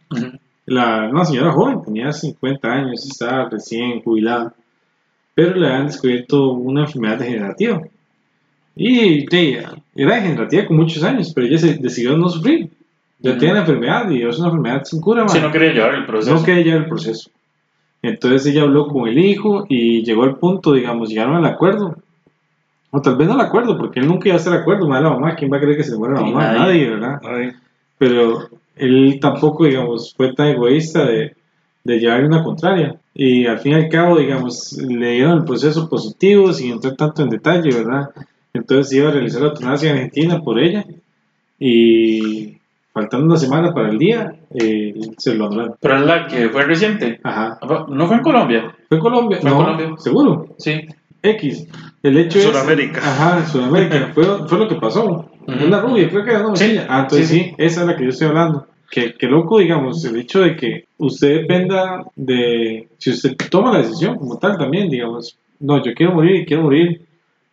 [0.67, 4.55] La, una señora joven, tenía 50 años, estaba recién jubilada,
[5.35, 7.83] pero le habían descubierto una enfermedad degenerativa.
[8.77, 12.71] Y de- era degenerativa con muchos años, pero ella se decidió no sufrir.
[13.21, 13.39] Ya Ujú.
[13.41, 15.27] tiene la enfermedad y es una enfermedad sin cura.
[15.29, 15.47] si mae.
[15.47, 16.35] no quería llevar el proceso.
[16.35, 17.31] No quería llevar el proceso.
[18.03, 21.97] Entonces ella habló con el hijo y llegó al punto, digamos, llegaron al acuerdo.
[22.91, 25.11] O tal vez no al acuerdo, porque él nunca iba a de acuerdo, más la
[25.11, 26.43] mamá, ¿quién va a creer que se muera la Sí, mamá?
[26.53, 26.59] nadie.
[26.61, 27.21] Nadie, ¿verdad?
[27.25, 27.53] Ay,
[27.99, 31.35] Pero él tampoco, digamos, fue tan egoísta de,
[31.85, 32.97] de llevarle una contraria.
[33.15, 37.23] Y al fin y al cabo, digamos, le dieron el proceso positivo, sin entrar tanto
[37.23, 38.11] en detalle, ¿verdad?
[38.53, 40.85] Entonces iba a realizar la eutanasia en Argentina por ella.
[41.59, 42.57] Y
[42.93, 45.77] faltando una semana para el día, eh, se lo anularon.
[45.81, 47.21] Pero es la que fue reciente.
[47.23, 47.59] Ajá.
[47.89, 48.75] ¿No fue en Colombia?
[48.89, 49.39] ¿Fue Colombia?
[49.41, 49.95] Fue no, Colombia.
[49.99, 50.55] seguro.
[50.59, 50.87] Sí.
[51.23, 51.69] X.
[52.03, 52.45] El hecho es.
[52.45, 53.01] Sudamérica.
[53.01, 54.11] Ajá, Sudamérica.
[54.15, 55.31] fue, fue lo que pasó.
[55.47, 56.65] Una rubia, creo que era una Sí.
[56.65, 56.87] mochila.
[56.89, 57.55] Ah, entonces Sí, sí, sí.
[57.59, 58.67] esa es la que yo estoy hablando.
[58.91, 62.89] Que, que loco, digamos, el hecho de que usted dependa de.
[62.99, 66.63] Si usted toma la decisión como tal también, digamos, no, yo quiero morir y quiero
[66.65, 67.01] morir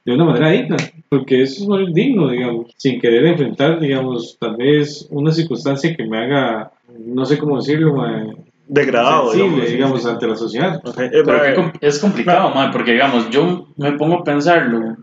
[0.05, 0.77] de una manera digna,
[1.09, 6.05] porque eso es morir digno, digamos, sin querer enfrentar, digamos, tal vez una circunstancia que
[6.05, 6.71] me haga,
[7.05, 8.25] no sé cómo decirlo, ma-
[8.67, 9.71] degradado, sensible, digamos.
[9.71, 10.81] digamos, ante la sociedad.
[10.85, 14.23] Ok, eh, Pero porque- es com- es complicado, mae, porque digamos, yo me pongo a
[14.23, 14.97] pensarlo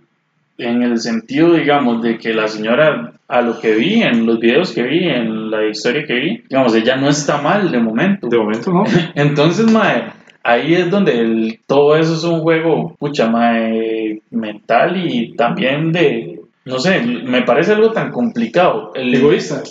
[0.59, 4.73] en el sentido, digamos, de que la señora, a lo que vi, en los videos
[4.73, 8.29] que vi, en la historia que vi, digamos, ella no está mal de momento.
[8.29, 8.85] De momento no.
[9.15, 10.05] Entonces, mae,
[10.43, 16.41] ahí es donde el- todo eso es un juego, pucha, mae, mental y también de,
[16.65, 18.93] no sé, me parece algo tan complicado.
[18.95, 19.63] El- Egoísta.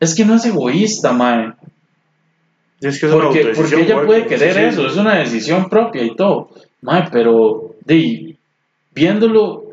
[0.00, 1.52] Es que no es egoísta, mae.
[2.80, 4.60] es que es una Porque, autodecisión, porque ella puede sí, querer sí.
[4.62, 6.48] eso, es una decisión propia y todo.
[6.82, 8.34] Mae, pero de,
[8.94, 9.69] viéndolo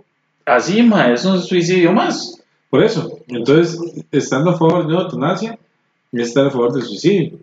[0.48, 2.42] así, mae, es un suicidio más.
[2.70, 3.80] Por eso, entonces,
[4.12, 5.58] estando a favor de la eutanasia,
[6.12, 7.38] y estar a favor del suicidio.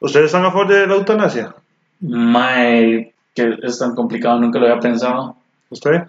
[0.00, 1.54] ¿Ustedes están a favor de la eutanasia?
[2.00, 5.36] Mae, que es tan complicado, nunca lo había pensado.
[5.70, 6.02] ¿Usted?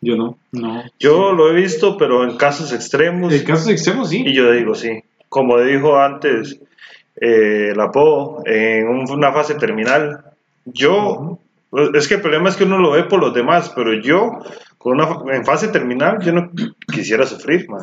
[0.00, 0.36] Yo no.
[0.52, 0.82] No.
[0.98, 3.32] Yo lo he visto, pero en casos extremos.
[3.32, 4.22] En casos extremos, sí.
[4.26, 5.02] Y yo digo, sí.
[5.28, 6.58] Como dijo antes
[7.20, 10.24] eh, la PO, en un- una fase terminal,
[10.64, 11.38] yo,
[11.94, 14.38] es que el problema es que uno lo ve por los demás, pero yo,
[14.82, 16.50] con una, en fase terminal, yo no
[16.92, 17.80] quisiera sufrir, O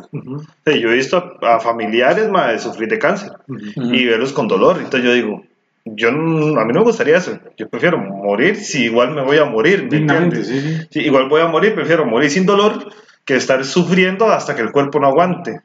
[0.64, 3.32] sea, yo he visto a, a familiares, man, sufrir de cáncer.
[3.48, 3.94] Ujú.
[3.94, 5.42] y verlos con dolor, entonces yo digo,
[5.86, 7.38] yo no- a mí no me gustaría eso.
[7.56, 9.84] Yo prefiero morir si igual me voy a morir.
[9.84, 10.46] ¿me Dignamente, entiendes?
[10.64, 10.86] sí, sí.
[10.90, 12.92] Sí, igual voy a morir, prefiero morir sin dolor
[13.24, 15.60] que estar sufriendo hasta que el cuerpo no aguante.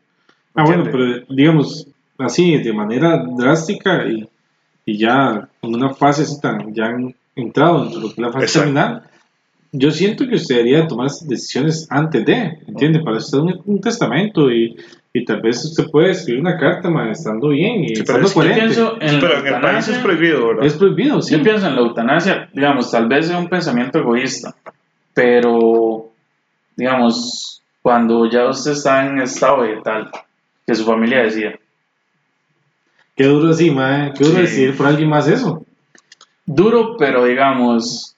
[0.55, 4.27] Ah, bueno, pero digamos, así, de manera drástica y,
[4.85, 8.31] y ya en una fase así tan, ya han entrado en lo que es la
[8.31, 8.59] fase Exacto.
[8.67, 9.03] terminal,
[9.77, 12.99] yo siento que usted debería tomar esas decisiones antes de, ¿entiende?
[13.01, 14.75] Para eso está un, un testamento y,
[15.13, 18.27] y tal vez usted puede escribir una carta, ma, estando bien y Sí, pero estando
[18.27, 18.61] es que Yo coherente.
[18.61, 20.65] pienso en Pero la en el país es prohibido, ¿verdad?
[20.65, 21.35] Es prohibido, sí.
[21.37, 24.55] Yo pienso en la eutanasia, digamos, tal vez es un pensamiento egoísta,
[25.13, 26.09] pero,
[26.75, 30.09] digamos, cuando ya usted está en estado vegetal,
[30.65, 31.53] que su familia decida.
[33.15, 34.41] Qué duro así, ma, qué duro Sí.
[34.41, 35.63] decidir por alguien más eso.
[36.45, 38.14] Duro, pero digamos,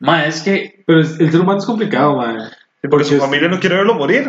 [0.00, 2.50] ma, es que, Pero es- el ser humano es complicado, ma.
[2.80, 4.26] Sí, porque su es- familia no quiere verlo morir.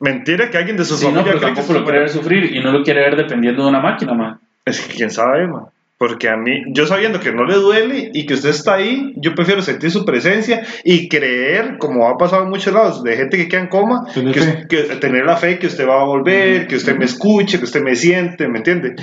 [0.00, 2.60] Mentira que alguien de su no, familia pero cree que lo quiere ver sufrir y
[2.62, 4.40] no lo quiere ver dependiendo de una máquina, ma.
[4.64, 5.64] Es que quién sabe, man.
[5.96, 9.34] Porque a mí, yo sabiendo que no le duele y que usted está ahí, yo
[9.34, 13.48] prefiero sentir su presencia y creer, como ha pasado en muchos lados, de gente que
[13.48, 16.96] queda en coma, que, que- tener la fe que usted va a volver, que usted
[16.96, 18.94] me escuche, que usted me siente, ¿me entiende?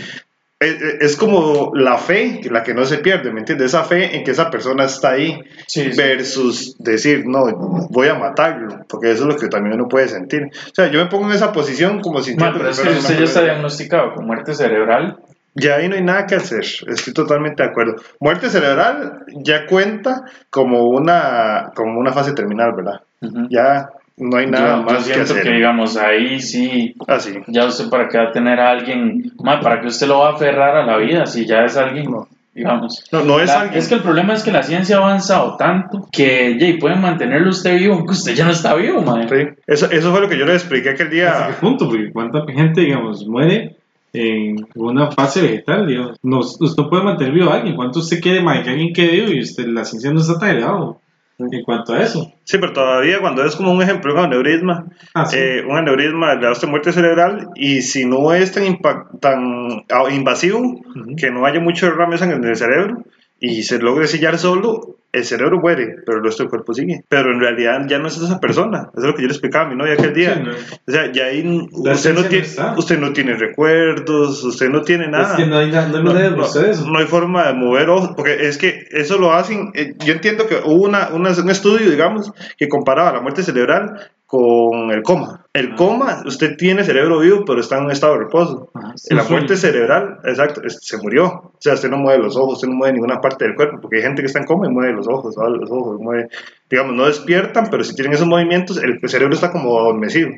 [0.59, 3.65] Es, es- es como la fe, la que no se pierde, ¿me entiende?
[3.65, 5.37] Esa fe en que esa persona está ahí
[5.67, 5.97] Sí, sí.
[5.97, 10.43] versus decir, no, voy a matarlo, porque eso es lo que también uno puede sentir.
[10.43, 13.17] O sea, yo me pongo en esa posición como Ma, sintiendo pero es que usted
[13.17, 15.17] ya está diagnosticado con muerte cerebral.
[15.55, 17.95] ya ahí no hay nada que hacer, estoy totalmente de acuerdo.
[18.21, 23.01] Muerte cerebral ya cuenta como una, como una fase terminal, ¿verdad?
[23.49, 25.43] Ya no hay nada yo, yo más que siento hacer.
[25.43, 27.31] que, digamos, ahí sí Así.
[27.47, 30.29] ya usted para qué va a tener a alguien, ma, para que usted lo va
[30.29, 32.27] a aferrar a la vida si ya es alguien, No.
[32.53, 33.03] digamos.
[33.11, 33.79] No, no es La- alguien.
[33.79, 37.01] es que el problema es que la ciencia ha avanzado tanto que ya, y pueden
[37.01, 39.03] mantenerlo usted vivo, aunque usted ya no está vivo.
[39.27, 39.35] Sí.
[39.67, 41.47] Eso, eso fue lo que yo le expliqué aquel ¿Hasta día.
[41.47, 41.87] qué punto?
[41.89, 43.75] Porque cuánta gente, digamos, muere
[44.13, 46.17] en una fase vegetal, digamos.
[46.23, 47.75] No, usted puede mantener vivo a alguien.
[47.75, 50.51] ¿Cuánto usted quiere ma, que alguien quede vivo y usted, la ciencia no está tan
[50.51, 51.01] elevado
[51.39, 52.31] en cuanto a eso?
[52.43, 55.37] Sí, pero todavía cuando es como un ejemplo, un aneurisma, Ah, sí.
[55.37, 60.03] eh, un aneurisma le usted muerte cerebral y si no es tan, impact- tan ah,
[60.11, 60.81] invasivo,
[61.17, 63.03] que no haya mucho derrame de sangre en el cerebro
[63.39, 67.03] y se logre sellar solo, el cerebro muere, pero el resto del cuerpo sigue.
[67.09, 68.89] Pero en realidad ya no es esa persona.
[68.93, 70.35] Eso es lo que yo le explicaba a mi novia aquel día.
[70.35, 70.51] Sí, no.
[70.51, 72.75] O sea, ya ahí usted no, no tiene, está.
[72.77, 75.31] usted no tiene recuerdos, usted no tiene nada.
[75.31, 76.85] Es que no hay, no hay manera de eso.
[76.89, 79.71] no hay forma de mover ojos, porque es que eso lo hacen.
[79.73, 84.09] eh, yo entiendo que hubo una, una- un estudio, digamos, que comparaba la muerte cerebral
[84.27, 85.45] con el coma.
[85.53, 85.75] El Ah.
[85.77, 88.69] coma, usted tiene cerebro vivo, pero está en un estado de reposo.
[88.95, 91.25] Es En la muerte cerebral, exacto, se murió.
[91.25, 93.97] O sea, usted no mueve los ojos, usted no mueve ninguna parte del cuerpo, porque
[93.97, 96.27] hay gente que está en coma y mueve los ojos, abre los ojos, mueve,
[96.69, 100.29] digamos, no despiertan, pero si tienen esos movimientos, el cerebro está como adormecido.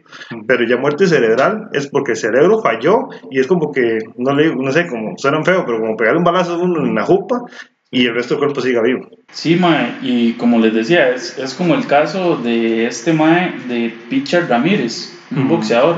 [0.47, 4.43] Pero ya muerte cerebral es porque el cerebro falló y es como que, no le
[4.43, 7.03] digo, no sé, como suenan feo, pero como pegarle un balazo a uno en la
[7.03, 7.41] jupa
[7.89, 9.08] y el resto del cuerpo siga vivo.
[9.32, 13.93] Sí, mae, y como les decía, es, es como el caso de este mae de
[14.10, 15.97] Pitcher Ramírez, un boxeador.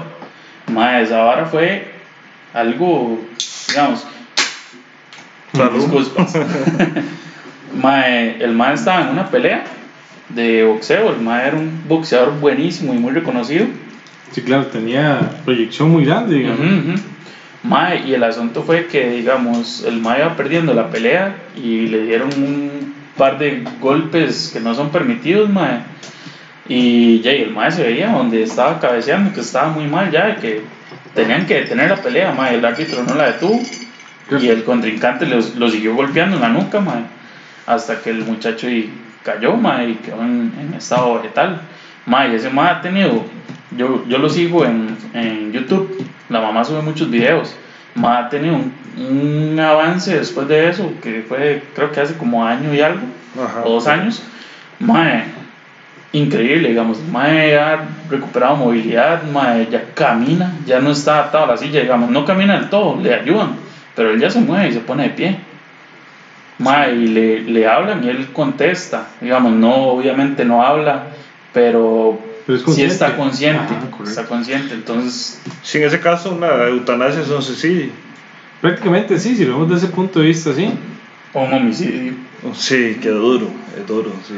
[0.71, 1.83] Mae, esa vara fue
[2.53, 3.19] algo,
[3.67, 4.05] digamos,
[5.53, 6.07] Salud.
[7.75, 9.63] mae, el mae estaba en una pelea
[10.29, 13.65] de boxeo, el mae era un boxeador buenísimo y muy reconocido.
[14.31, 16.59] Sí, claro, tenía proyección muy grande, digamos.
[16.59, 17.01] Ujú, ujú.
[17.63, 22.03] Mae, y el asunto fue que, digamos, el Mae iba perdiendo la pelea y le
[22.05, 25.79] dieron un par de golpes que no son permitidos, Mae.
[26.69, 30.61] Y ya, el Mae se veía donde estaba cabeceando, que estaba muy mal ya, que
[31.15, 32.55] tenían que detener la pelea, Mae.
[32.55, 33.59] El árbitro no la detuvo
[34.39, 37.01] y el contrincante los- lo siguió golpeando en la nuca, Mae.
[37.69, 38.91] Hasta que el muchacho y
[39.23, 41.61] cayó, Mae, y quedó en, en estado vegetal.
[42.07, 43.23] Mae, y ese Mae ha tenido,
[43.77, 47.55] yo, yo lo sigo en, en YouTube, la mamá sube muchos videos.
[47.93, 52.43] Mae ha tenido un, un avance después de eso, que fue creo que hace como
[52.43, 53.01] año y algo,
[53.39, 53.61] Ajá.
[53.63, 54.23] o dos años.
[54.79, 55.25] Mae,
[56.11, 56.99] increíble, digamos.
[57.11, 62.09] Mae ha recuperado movilidad, Mae ya camina, ya no está atado a la silla, digamos.
[62.09, 63.57] No camina del todo, le ayudan,
[63.95, 65.39] pero él ya se mueve y se pone de pie.
[66.59, 71.07] Mae, y le, le hablan y él contesta, digamos, no, obviamente no habla,
[71.53, 74.09] pero, Pero es sí está consciente, Ajá, correcto.
[74.09, 77.91] está consciente, entonces, Sí, en ese caso, una eutanasia es un suicidio.
[78.61, 80.69] Prácticamente sí, si lo vemos desde ese punto de vista, sí.
[81.33, 82.13] o un homicidio.
[82.53, 84.35] Sí, qué duro, es duro, sí.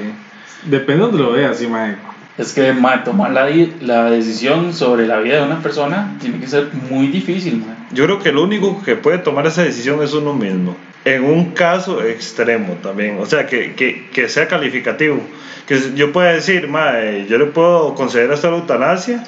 [0.69, 1.95] Depende de donde lo veas, sí, mae.
[2.37, 3.49] Es que mae, tomar la,
[3.81, 7.80] la decisión sobre la vida de una persona tiene que ser muy difícil, mae.
[7.93, 10.75] Yo creo que el único que puede tomar esa decisión es uno mismo.
[11.03, 15.19] En un caso extremo también, o sea, que, que, que sea calificativo.
[15.67, 19.23] Que yo pueda decir, "Mae, yo le puedo conceder hasta la eutanasia,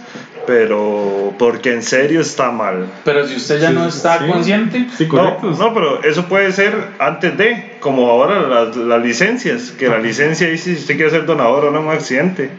[0.45, 2.88] pero porque en serio está mal.
[3.06, 4.26] Pero si usted ya Sí, no está sí.
[4.28, 5.47] consciente, Sí, correcto.
[5.52, 9.99] No, no, pero eso puede ser antes de, como ahora las, las licencias, que la
[9.99, 12.49] licencia dice si usted quiere ser donador o no en un accidente.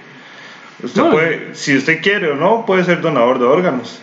[0.82, 1.10] Usted No.
[1.10, 4.00] puede, si usted quiere o no, puede ser donador de órganos.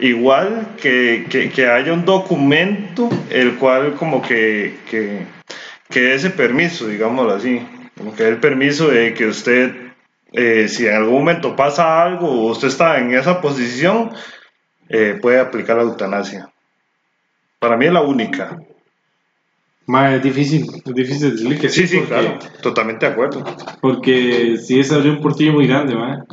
[0.00, 5.26] Igual que, que, que haya un documento el cual como que, que,
[5.90, 7.60] que dé ese permiso, digámoslo así,
[7.98, 9.74] como que el permiso de que usted,
[10.32, 14.10] eh, si en algún momento pasa algo o usted está en esa posición,
[14.88, 16.48] eh, puede aplicar la eutanasia.
[17.58, 18.58] Para mí es la única.
[19.84, 21.82] Ma, es difícil, es difícil decirle que sí.
[21.82, 23.44] Sí, sí, porque, claro, totalmente de acuerdo.
[23.82, 26.24] Porque si es abrir un portillo muy grande, ma.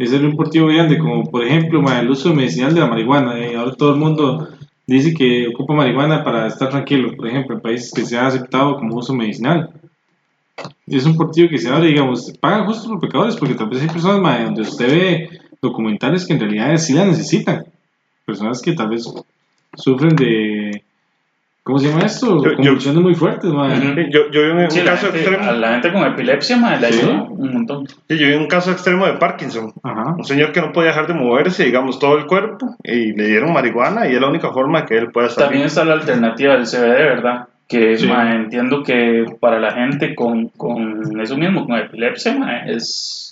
[0.00, 3.38] Es un portillo muy grande, como por ejemplo, el uso medicinal de la marihuana.
[3.38, 4.48] eh, Ahora todo el mundo
[4.86, 8.76] dice que ocupa marihuana para estar tranquilo, por ejemplo, en países que se ha aceptado
[8.76, 9.68] como uso medicinal.
[10.86, 13.88] Es un portillo que se abre, digamos, pagan justo los pecadores, porque tal vez hay
[13.88, 17.66] personas donde usted ve documentales que en realidad sí la necesitan.
[18.24, 19.04] Personas que tal vez
[19.74, 20.82] sufren de.
[21.62, 22.42] ¿Cómo se llama esto?
[22.42, 23.66] Yo- yo- Convulsiones muy fuertes, ma.
[23.68, 23.76] Ujú.
[23.94, 26.02] Sí, Yo, yo vi un, un sí, la, caso gente, extremo, a la gente con
[26.04, 27.00] epilepsia ma, le Sí.
[27.00, 27.86] ayuda un montón.
[27.86, 29.72] sí, yo vi un caso extremo de Parkinson.
[29.82, 30.14] Ajá.
[30.16, 33.52] Un señor que no podía dejar de moverse, digamos, todo el cuerpo, y le dieron
[33.52, 36.66] marihuana, y es la única forma que él pueda estar También está la alternativa del
[36.66, 37.48] CBD, ¿verdad?
[37.68, 38.08] Que Sí.
[38.08, 43.29] ma, entiendo que para la gente con, con eso mismo, con epilepsia, ma, es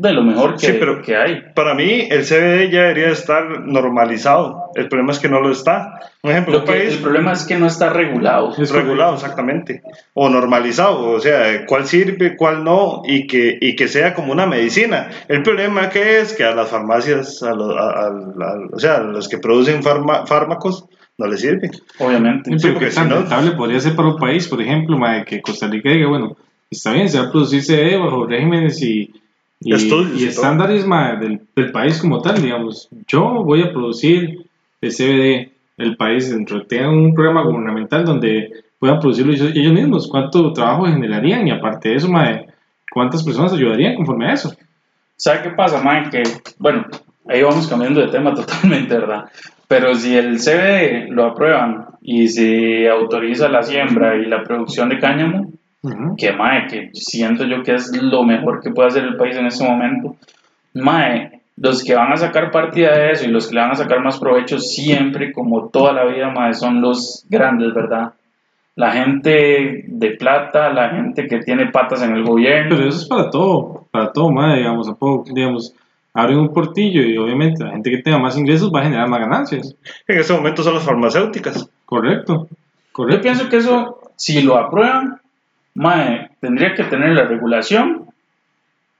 [0.00, 1.42] de lo mejor que, Sí, pero- que hay.
[1.54, 4.70] Para mí, el CBD ya debería estar normalizado.
[4.74, 5.98] El problema es que no lo está.
[6.22, 8.52] Un ejemplo, Lo que, país el problema es que no está regulado.
[8.56, 9.82] Es regulado, exactamente.
[10.14, 14.46] O normalizado, o sea, cuál sirve, cuál no, y que, y que sea como una
[14.46, 15.08] medicina.
[15.28, 18.96] El problema que es que a las farmacias, a los, a- a- a- o sea,
[18.96, 20.86] a los que producen farma- fármacos,
[21.18, 21.70] no les sirve.
[21.98, 22.56] Obviamente.
[22.58, 23.14] Sí, porque tan si
[23.50, 26.36] no- podría ser para un país, por ejemplo, que Costa Rica diga, bueno,
[26.70, 29.12] está bien, se va a producir CBD bajo regímenes y,
[29.60, 30.86] y, y estándares
[31.20, 32.88] del, del país como tal, digamos.
[33.06, 34.46] Yo voy a producir
[34.80, 40.08] el CBD, el país dentro tenga un programa gubernamental donde puedan producirlo ellos, ellos mismos,
[40.08, 42.42] cuánto trabajo generarían y aparte de eso, ma,
[42.92, 44.54] cuántas personas ayudarían conforme a eso.
[45.16, 46.10] ¿Sabe qué pasa, Mike?
[46.10, 46.22] Que,
[46.58, 46.86] bueno,
[47.28, 49.24] ahí vamos cambiando de tema totalmente, ¿verdad?
[49.66, 54.98] Pero si el CBD lo aprueban y se autoriza la siembra y la producción de
[54.98, 55.52] cáñamo,
[56.16, 59.46] Que mae, que siento yo que es lo mejor que puede hacer el país en
[59.46, 60.16] este momento.
[60.74, 63.76] Mae, los que van a sacar partida de eso y los que le van a
[63.76, 68.12] sacar más provecho siempre, como toda la vida, mae, son los grandes, ¿verdad?
[68.74, 72.76] La gente de plata, la gente que tiene patas en el gobierno.
[72.76, 75.74] Pero eso es para todo, para todo, ma, digamos, a poco, digamos,
[76.14, 79.20] abren un portillo y obviamente la gente que tenga más ingresos va a generar más
[79.20, 79.74] ganancias.
[80.06, 81.68] En este momento son las farmacéuticas.
[81.84, 82.56] Correcto, Yo
[82.92, 83.22] correcto.
[83.22, 85.20] pienso que eso, si lo aprueban,
[85.78, 88.04] mae, tendría que tener la regulación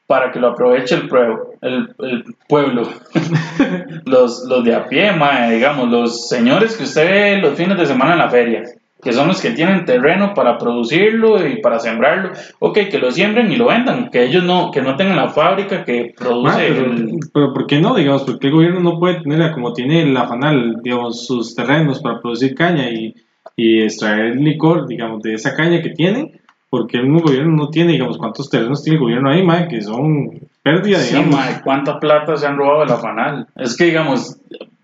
[0.07, 2.89] para que lo aproveche el, pueblo el, el pueblo.
[4.07, 7.87] los, los de a pie, mae, digamos, los señores que usted ve los fines de
[7.87, 8.63] semana en la feria,
[9.03, 12.31] que son los que tienen terreno para producirlo y para sembrarlo.
[12.59, 15.85] Ok, que lo siembren y lo vendan, que ellos no, que no tengan la fábrica
[15.85, 17.95] que produce pero, el- pero ¿por qué no?
[17.95, 22.21] Digamos, porque el gobierno no puede tener, como tiene la FANAL, digamos, sus terrenos para
[22.21, 23.15] producir caña y,
[23.57, 26.38] y extraer licor, digamos, de esa caña que tiene,
[26.71, 29.81] porque el mismo gobierno no tiene, digamos, cuántos terrenos tiene el gobierno ahí, ma, que
[29.81, 30.31] son
[30.63, 31.35] pérdida, Sí, digamos.
[31.37, 33.47] mae, ¿cuánta plata se han robado de la FANAL?
[33.57, 34.37] Es que, digamos,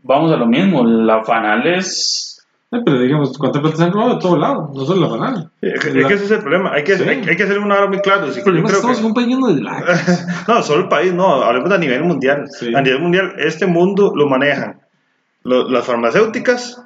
[0.02, 2.30] vamos a lo mismo, la FANAL es...
[2.72, 4.70] Eh, pero digamos, ¿cuánta plata se han robado de todo lado?
[4.74, 5.50] No solo la FANAL.
[5.60, 6.72] Sí, Es que es que ese es el problema.
[6.72, 7.04] Hay que, Sí.
[7.08, 8.32] hay, hay que hacer una hora muy claro.
[8.32, 9.62] Sí, problema yo creo estamos que- en un país lleno de.
[10.48, 12.46] No, solo el país, no, hablemos a nivel mundial.
[12.50, 12.74] Sí.
[12.74, 14.80] A nivel mundial, este mundo lo manejan
[15.44, 16.82] lo- las farmacéuticas,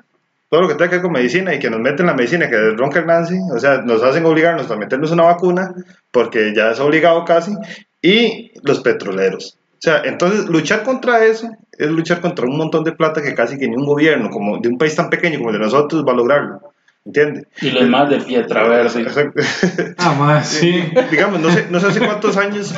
[0.48, 2.56] todo lo que tenga que ver con medicina y que nos meten la medicina que
[2.70, 5.74] ronca el Nancy, o sea, nos hacen obligarnos a meternos una vacuna
[6.10, 7.52] porque ya es obligado casi,
[8.00, 9.58] y los petroleros.
[9.72, 13.58] O sea, entonces luchar contra eso es luchar contra un montón de plata que casi
[13.58, 16.12] que ni un gobierno, como de un país tan pequeño como el de nosotros, va
[16.12, 16.60] a lograrlo.
[17.04, 17.46] ¿Entiendes?
[17.62, 19.06] Y los más de Pietra Verde.
[19.98, 20.82] Ah, más, sí.
[21.10, 22.74] digamos, no sé, no sé hace cuántos años,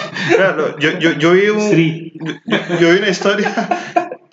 [0.78, 1.70] yo, yo, yo vi un,
[2.46, 3.52] yo, yo vi una historia,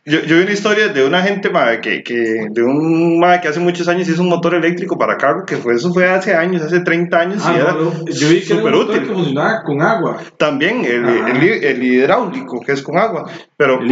[0.08, 1.50] yo, yo vi una historia de una gente
[1.82, 5.58] que, que, de un que hace muchos años hizo un motor eléctrico para carro, que
[5.58, 8.40] fue, eso fue hace años, hace 30 años, Ah, y era no, no, yo vi
[8.42, 9.00] que era súper un útil.
[9.02, 10.18] que funcionaba con agua.
[10.38, 13.88] También el, el, el hidráulico, que es con agua, pero El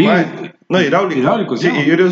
[0.70, 1.20] no, hidráulico.
[1.20, 1.68] hidráulico, sí,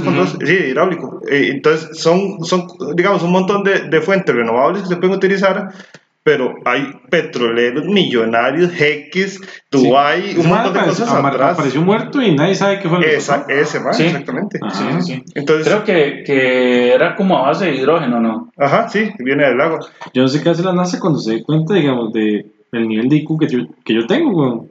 [0.09, 0.19] Ujú.
[0.19, 1.21] dos- sí, hidráulico.
[1.29, 5.69] Eh, entonces, son, son, digamos, un montón de, de fuentes renovables que se pueden utilizar,
[6.23, 10.39] pero hay petroleros millonarios, jeques, Dubái, Sí.
[10.39, 11.53] un montón de apareció- cosas amar- atrás.
[11.53, 13.49] Apareció muerto y nadie sabe qué fue lo Esa, pasó.
[13.51, 14.03] ese, man, Sí.
[14.05, 14.59] exactamente.
[14.61, 14.73] Ajá.
[14.73, 15.23] Sí, sí, sí.
[15.35, 18.51] Entonces, Creo que, que era como a base de hidrógeno, ¿no?
[18.57, 19.79] ajá, sí, viene del agua.
[20.13, 23.09] Yo no sé qué hace la NASA cuando se dé cuenta, digamos, de, del nivel
[23.09, 24.69] de IQ que yo, que yo tengo, weón.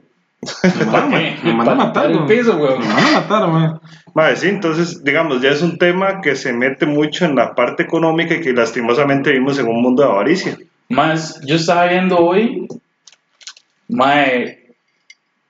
[1.43, 2.27] Me van a matar, el weón.
[2.27, 3.79] piso, Me van a matar, man.
[4.15, 7.83] Mae, sí, entonces, digamos, ya es un tema que se mete mucho en la parte
[7.83, 10.57] económica y que lastimosamente vivimos en un mundo de avaricia.
[10.93, 12.67] Más, yo estaba viendo hoy,
[13.89, 14.75] mae,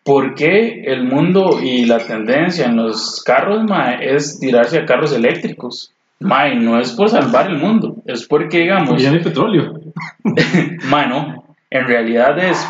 [0.06, 5.12] ¿por qué el mundo y la tendencia en los carros, mae, es tirarse a carros
[5.12, 5.94] eléctricos?
[6.22, 9.82] Mae, no es por salvar el mundo, es porque, digamos, Porque ya no hay petróleo.
[10.90, 12.66] mae, no, en realidad es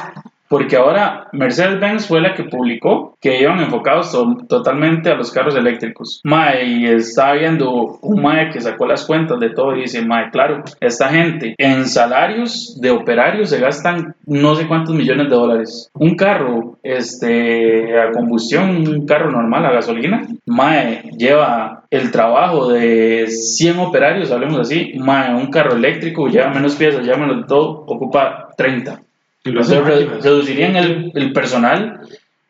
[0.54, 5.56] porque ahora Mercedes-Benz fue la que publicó que iban enfocados to- totalmente a los carros
[5.56, 6.22] eléctricos.
[6.24, 10.30] Mae, y estaba viendo un Mae que sacó las cuentas de todo y dice, Mae,
[10.30, 15.90] claro, esta gente en salarios de operarios se gastan no sé cuántos millones de dólares.
[15.96, 23.26] Un carro este, a combustión, un carro normal a gasolina, Mae, lleva el trabajo de
[23.28, 27.86] 100 operarios, hablemos así, Mae, un carro eléctrico lleva menos piezas, lleva menos de todo,
[27.88, 29.00] ocupa 30.
[29.44, 30.24] Y lo hacen Entonces, re- máquinas.
[30.24, 32.02] reducirían el, el personal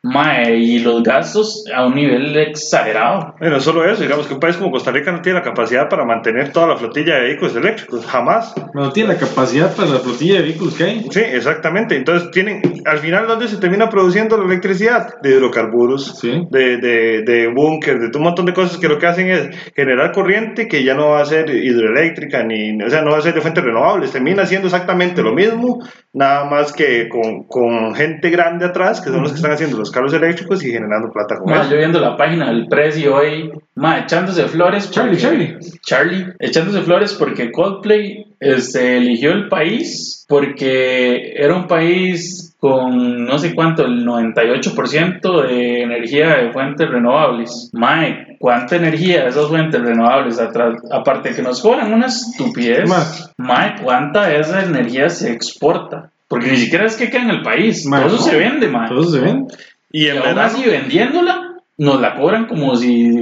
[0.04, 3.36] mae, y los gastos a un nivel exagerado.
[3.40, 5.88] Y no solo eso, digamos que un país como Costa Rica no tiene la capacidad
[5.88, 8.54] para mantener toda la flotilla de vehículos eléctricos, jamás.
[8.74, 11.06] No tiene la capacidad para la flotilla de vehículos que hay.
[11.10, 11.96] Sí, exactamente.
[11.96, 15.22] Entonces tienen, al final, ¿dónde se termina produciendo la electricidad?
[15.22, 16.32] De hidrocarburos, Sí.
[16.52, 20.12] de, de, de búnker, de un montón de cosas que lo que hacen es generar
[20.12, 23.34] corriente que ya no va a ser hidroeléctrica, ni, o sea, no va a ser
[23.34, 24.12] de fuentes renovables.
[24.12, 25.80] Termina siendo exactamente lo mismo,
[26.12, 29.93] nada más que con, con gente grande atrás, que son los que están haciendo los
[29.94, 31.72] carros eléctricos y generando plata con eso.
[31.72, 34.92] yo viendo la página del precio hoy, mae, echándose flores.
[34.92, 42.50] Charlie, porque- Charlie, echándose flores porque Coldplay este, eligió el país porque era un país
[42.60, 47.70] con no sé cuánto, el 98% de energía de fuentes renovables.
[47.74, 50.40] Mae, ¿cuánta energía de esas fuentes renovables?
[50.40, 52.90] Atra- aparte de que nos cobran una estupidez.
[53.38, 56.10] Mae, ¿cuánta de esa energía se exporta?
[56.28, 57.86] Porque ni siquiera es que queda en el país.
[57.86, 58.22] Todo eso no.
[58.24, 58.88] se vende, mae.
[58.88, 59.46] Todos se ven.
[59.94, 63.18] Y Y en aún verano, así vendiéndola, nos la cobran como si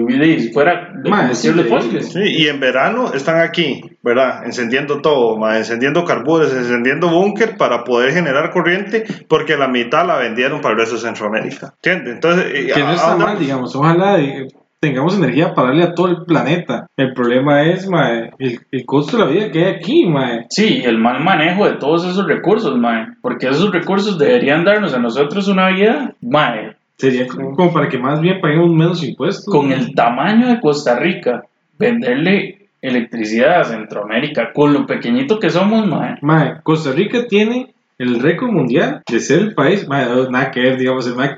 [0.53, 2.11] fuera de Mae, combustibles sí, fósiles.
[2.13, 4.45] Sí, y en verano están aquí, ¿verdad?
[4.45, 10.17] Encendiendo todo, ma, encendiendo carburos, encendiendo búnker para poder generar corriente, porque la mitad la
[10.17, 11.73] vendieron para el resto de Centroamérica.
[11.83, 12.13] ¿Entiendes?
[12.15, 13.75] Entonces, Que no ¿a- está mal, digamos.
[13.75, 14.47] Ojalá eh,
[14.81, 16.87] tengamos energía para darle a todo el planeta.
[16.97, 20.47] El problema es, mae, el, el costo de la vida que hay aquí, mae.
[20.49, 23.07] Sí, el mal manejo de todos esos recursos, mae.
[23.21, 26.75] Porque esos recursos deberían darnos a nosotros una vida, mae.
[26.97, 29.45] Sería como como para que más bien paguemos menos impuestos.
[29.45, 31.43] Con el tamaño de Costa Rica,
[31.77, 36.17] venderle electricidad a Centroamérica, con lo pequeñito que somos, mae.
[36.21, 39.87] Mae, Costa Rica tiene el récord mundial de ser el país.
[39.87, 41.35] Mae, nada que ver, digamos, el mae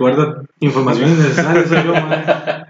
[0.63, 1.67] información innecesaria.
[1.67, 1.93] soy yo.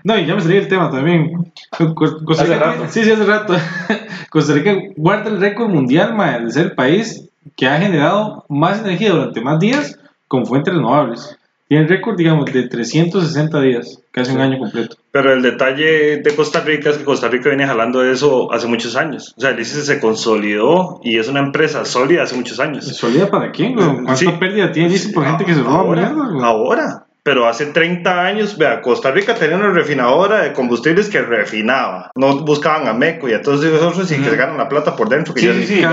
[0.04, 1.52] No, y ya me salí el tema también.
[1.78, 1.94] Co-
[2.26, 2.84] Costa Hace Rica, rato.
[2.90, 3.56] Sí, sí, hace rato.
[4.30, 8.80] Costa Rica guarda el récord mundial, mae, de ser el país que ha generado más
[8.80, 11.38] energía durante más días con fuentes renovables.
[11.68, 14.96] Tiene el récord, digamos, de 360 días, casi un año completo.
[15.12, 18.96] Pero el detalle de Costa Rica es que Costa Rica viene jalando eso hace muchos
[18.96, 19.34] años.
[19.38, 22.86] O sea, el ICE se consolidó y es una empresa sólida hace muchos años.
[22.86, 23.74] ¿Solía para quién?
[23.76, 23.88] güey?
[23.88, 24.28] ¿Cuánta Sí.
[24.40, 24.90] pérdida tiene?
[24.90, 26.46] Dice por gente que se roba ahora, mierda.
[26.48, 27.06] ahora.
[27.26, 32.12] Pero hace 30 años, vea, Costa Rica tenía una refinadora de combustibles que refinaba.
[32.16, 34.98] No buscaban a Meco y a todos esos otros y que se ganan la plata
[34.98, 35.34] por dentro.
[35.34, 35.84] Que Sí, ya, sí, sí.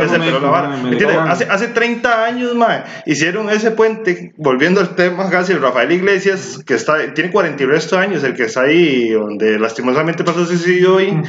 [1.28, 6.60] Hace, hace 30 años, mae, hicieron ese puente, volviendo al tema casi, el Rafael Iglesias,
[6.66, 10.44] que está, tiene 40 y resto de años, el que está ahí, donde lastimosamente pasó
[10.44, 11.22] suicidio hoy.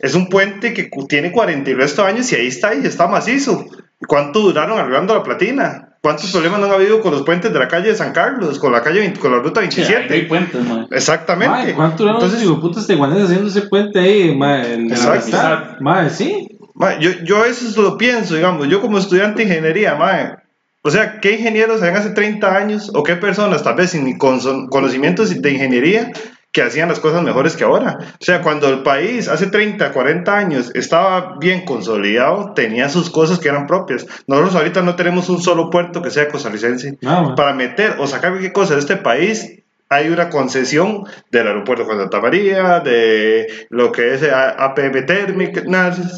[0.00, 3.06] Es un puente que tiene 40 y resto de años y ahí está, y está
[3.06, 3.66] macizo.
[4.08, 5.93] ¿Cuánto duraron arreglando la platina?
[6.04, 8.70] ¿Cuántos problemas no han habido con los puentes de la calle de San Carlos, con
[8.70, 10.06] la calle 20 con la ruta Sí, ahí 27?
[10.06, 10.86] no hay puentes, mae.
[10.90, 11.48] Exactamente.
[11.48, 14.76] Mae, ¿cuánto duraron Entonces, los putas teguaneses haciendo ese puente ahí, mae?
[14.76, 14.96] De
[15.32, 15.78] la?
[15.80, 16.46] Mae, sí.
[16.74, 20.34] mae, yo, yo a veces lo pienso, digamos, yo como estudiante de ingeniería, mae,
[20.82, 25.40] o sea, ¿qué ingenieros habían hace 30 años o qué personas, tal vez sin conocimientos
[25.40, 26.12] de ingeniería,
[26.54, 27.98] que hacían las cosas mejores que ahora?
[28.00, 33.40] O sea, cuando el país hace 30, 40 años estaba bien consolidado, tenía sus cosas
[33.40, 34.06] que eran propias.
[34.28, 36.96] Nosotros ahorita no tenemos un solo puerto que sea costarricense.
[37.34, 39.58] Para meter o sacar cualquier cosa de este país
[39.90, 41.02] hay una concesión
[41.32, 45.02] del aeropuerto de Santa María, de lo que es A- APM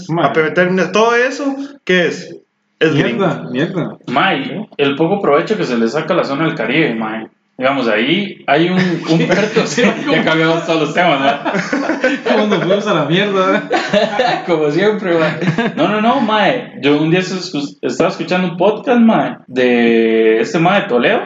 [0.08, 0.26] Mae.
[0.26, 2.36] APM Térmica, todo eso, ¿qué es?
[2.78, 3.26] Es gringo.
[3.26, 3.96] Mierda, mierda.
[4.06, 7.28] Mae, el poco provecho que se le saca a la zona del Caribe, mae.
[7.58, 12.18] Digamos, ahí hay un, un puerto, sí, ya cambiamos todos los temas, mae.
[12.24, 13.70] ¿Cómo nos fuimos a la mierda?
[14.46, 15.40] Como siempre, mae.
[15.74, 16.74] No, no, no, mae.
[16.82, 21.20] Yo un día estaba escuchando un podcast, mae, de este mae de Toledo,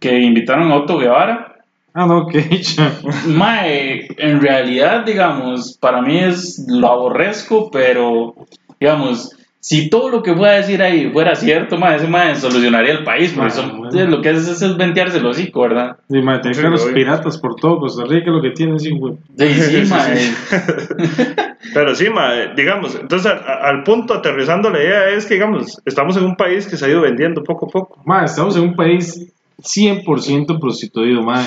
[0.00, 1.54] que invitaron a Otto Guevara.
[1.94, 2.92] Ah, no, qué hecha.
[3.28, 8.34] Mae, en realidad, digamos, para mí es lo aborrezco, pero,
[8.80, 9.30] digamos,
[9.68, 13.32] si todo lo que pueda decir ahí fuera cierto, mae, ese mae solucionaría el país,
[13.34, 14.06] porque Ah, bueno.
[14.16, 15.96] lo que hace es, es ventearse el hocico, ¿verdad?
[16.08, 18.90] Sí, mae, tener Sí, que los piratas por todo Costa Rica lo que tienen, sí,
[18.96, 19.14] güey.
[19.36, 20.34] Sí, sí, Sí.
[21.74, 25.82] Pero sí, ma, digamos, entonces a- a- al punto aterrizando la idea es que, digamos,
[25.84, 28.00] estamos en un país que se ha ido vendiendo poco a poco.
[28.04, 31.46] Mae, estamos en un país 100% prostituido, mae.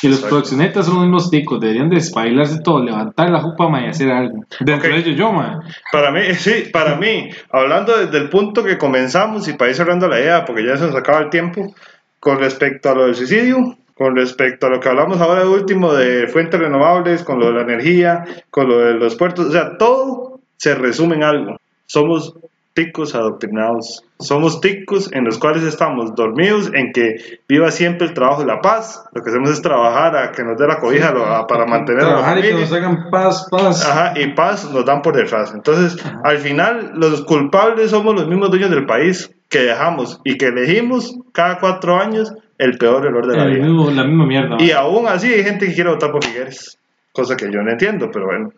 [0.00, 4.10] Y los proxenetas son mismos ticos, deberían despabilarse todo, levantar la jupa, mae, y hacer
[4.10, 4.44] algo.
[4.60, 5.56] Dentro de ellos yo, mae.
[5.92, 10.08] Para mí, sí, para mí, hablando desde el punto que comenzamos y para ir cerrando
[10.08, 11.74] la idea, porque ya se nos acaba el tiempo,
[12.20, 15.92] con respecto a lo del suicidio, con respecto a lo que hablamos ahora de último
[15.92, 19.76] de fuentes renovables, con lo de la energía, con lo de los puertos, o sea,
[19.76, 21.56] todo se resume en algo.
[21.86, 22.34] Somos
[22.78, 24.04] ticos adoctrinados.
[24.20, 28.60] Somos ticos en los cuales estamos dormidos en que viva siempre el trabajo y la
[28.60, 29.04] paz.
[29.12, 32.02] Lo que hacemos es trabajar a que nos dé la cobija lo- a- para mantener
[32.02, 32.68] a la Trabajar y que familia.
[32.70, 33.84] nos hagan paz, paz.
[33.84, 35.52] Ajá, y paz nos dan por detrás.
[35.54, 40.46] Entonces, al final, los culpables somos los mismos dueños del país que dejamos y que
[40.46, 43.64] elegimos cada cuatro años el peor error de la El vida.
[43.66, 44.56] mismo- la misma mierda.
[44.60, 46.78] Y aún así hay gente que quiere votar por Figueres,
[47.12, 48.50] cosa que yo no entiendo, pero bueno.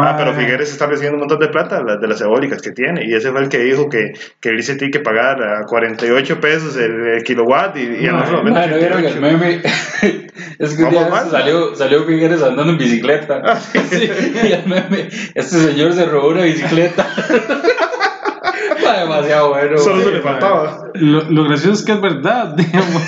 [0.00, 3.12] Ah, pero Figueres está recibiendo un montón de plata de las eólicas que tiene, y
[3.12, 7.06] ese fue el que dijo que, que se tiene que pagar a 48 pesos el,
[7.16, 9.20] el kilowatt, y, y a nosotros ¿no vieron el 38.
[9.20, 9.60] meme?
[10.58, 13.42] es que un día salió, salió Figueres andando en bicicleta.
[13.90, 14.10] Sí,
[14.42, 17.06] y el meme, este señor se robó una bicicleta.
[18.84, 19.78] Mae, demasiado bueno.
[19.78, 20.78] Solo se le faltaba.
[20.94, 23.02] Lo, lo gracioso es que es verdad, digamos.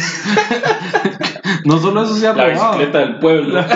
[1.65, 2.73] no solo eso se ha La robado.
[2.73, 3.55] bicicleta del pueblo.
[3.55, 3.67] La,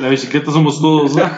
[0.00, 1.12] la bicicleta somos todos.
[1.12, 1.30] Bueno,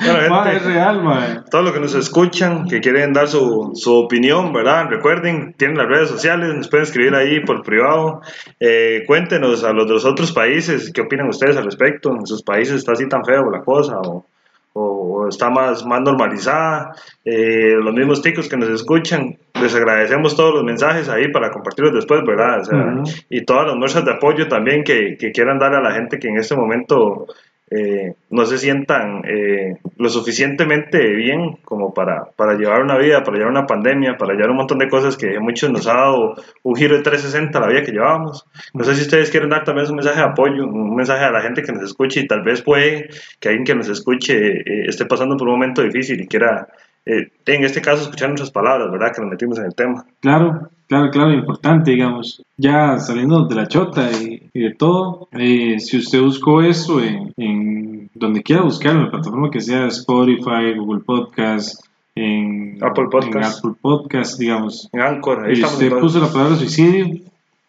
[0.30, 1.40] Mae, gente, es real, mae.
[1.50, 4.86] todos los que nos escuchan, que quieren dar su, su opinión, ¿verdad?
[4.88, 8.20] Recuerden, tienen las redes sociales, nos pueden escribir ahí por privado.
[8.58, 12.10] Eh, cuéntenos a los de los otros países, ¿qué opinan ustedes al respecto?
[12.12, 14.24] ¿En sus países está así tan feo la cosa o,
[14.72, 16.92] o- o está más, más normalizada?
[17.24, 21.92] Eh, los mismos ticos que nos escuchan, les agradecemos todos los mensajes ahí para compartirlos
[21.94, 22.60] después, ¿verdad?
[22.60, 23.02] O sea, Ujú.
[23.28, 26.28] Y todas las muestras de apoyo también que, que quieran darle a la gente que
[26.28, 27.26] en este momento
[27.70, 33.36] eh, no se sientan eh, lo suficientemente bien como para, para llevar una vida, para
[33.36, 36.74] llevar una pandemia, para llevar un montón de cosas que muchos nos ha dado un
[36.74, 38.44] giro de 360 a la vida que llevábamos.
[38.74, 41.42] No sé si ustedes quieren dar también un mensaje de apoyo, un mensaje a la
[41.42, 43.08] gente que nos escuche y tal vez puede
[43.38, 46.66] que alguien que nos escuche eh, esté pasando por un momento difícil y quiera,
[47.10, 49.12] eh, en este caso, escuchar nuestras palabras, ¿verdad?
[49.14, 50.04] Que nos metimos en el tema.
[50.20, 52.42] Claro, claro, claro, importante, digamos.
[52.56, 57.32] Ya saliendo de la chota y, y de todo, eh, si usted buscó eso en,
[57.36, 61.84] en donde quiera buscarlo, en la plataforma que sea Spotify, Google Podcast,
[62.14, 63.34] en Apple Podcast.
[63.36, 67.18] en Apple Podcast, digamos, En Anchor, y usted en puso la palabra suicidio,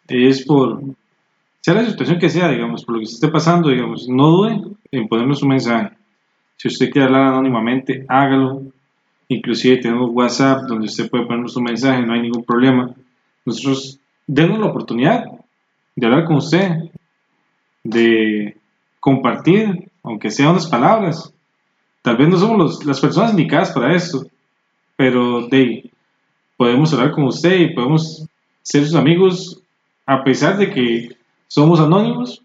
[0.08, 0.82] es por,
[1.60, 5.08] sea la situación que sea, digamos, por lo que esté pasando, digamos, no dude en
[5.08, 5.90] ponernos un mensaje.
[6.56, 8.62] Si usted quiere hablar anónimamente, hágalo.
[9.32, 12.94] Inclusive tenemos WhatsApp donde usted puede ponernos un mensaje, no hay ningún problema.
[13.46, 15.24] Nosotros denos la oportunidad
[15.96, 16.90] de hablar con usted,
[17.82, 18.56] de
[19.00, 21.32] compartir, aunque sea unas palabras.
[22.02, 24.26] Tal vez no somos las personas indicadas para esto,
[24.96, 25.90] pero de
[26.58, 28.26] podemos hablar con usted y podemos
[28.62, 29.62] ser sus amigos
[30.04, 31.08] a pesar de que
[31.48, 32.42] somos anónimos,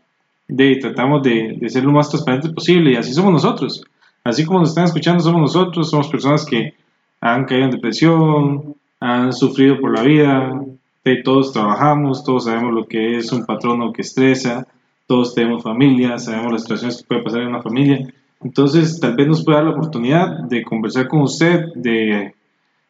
[0.47, 3.83] de tratamos de, de ser lo más transparente posible y así somos nosotros.
[4.27, 6.73] Así como nos están escuchando, somos nosotros, somos personas que
[7.21, 10.51] han caído en depresión, han sufrido por la vida,
[11.23, 14.67] todos trabajamos, todos sabemos lo que es un patrono que estresa,
[15.05, 18.05] todos tenemos familia, sabemos las situaciones que puede pasar en una familia.
[18.43, 22.35] Entonces, tal vez nos pueda dar la oportunidad de conversar con usted, de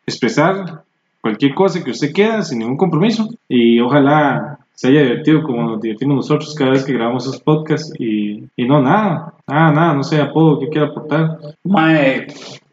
[0.08, 0.84] expresar
[1.22, 5.82] cualquier cosa que usted quiera sin ningún compromiso y ojalá se haya divertido como nos
[5.82, 10.04] divertimos nosotros cada vez que grabamos esos podcasts y, y no, nada, nada, nada, no
[10.04, 11.40] sé, apodo que quiera aportar.
[11.64, 12.28] Mae,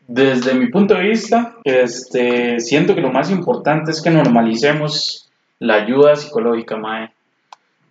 [0.07, 5.31] desde mi punto de vista, este, siento que lo más importante es que normalicemos
[5.61, 7.11] la ayuda psicológica, mae.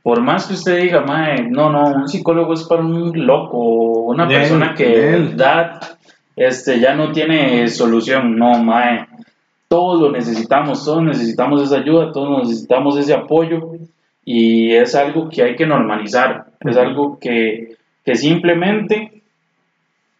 [0.03, 4.28] Por más que usted diga, mae, no, no, un psicólogo es para un loco, una
[4.28, 5.97] persona que de verdad
[6.36, 9.07] este, ya no tiene solución, no, mae.
[9.68, 13.72] Todos lo necesitamos, todos necesitamos esa ayuda, todos necesitamos ese apoyo
[14.26, 19.21] y es algo que hay que normalizar, es algo que, que simplemente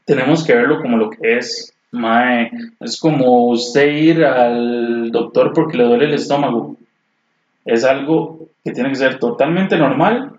[0.06, 1.74] tenemos que verlo como lo que es.
[1.92, 2.50] Mae,
[2.80, 6.76] es como usted ir al doctor porque le duele el estómago.
[7.66, 10.34] Es algo que tiene que ser totalmente normal.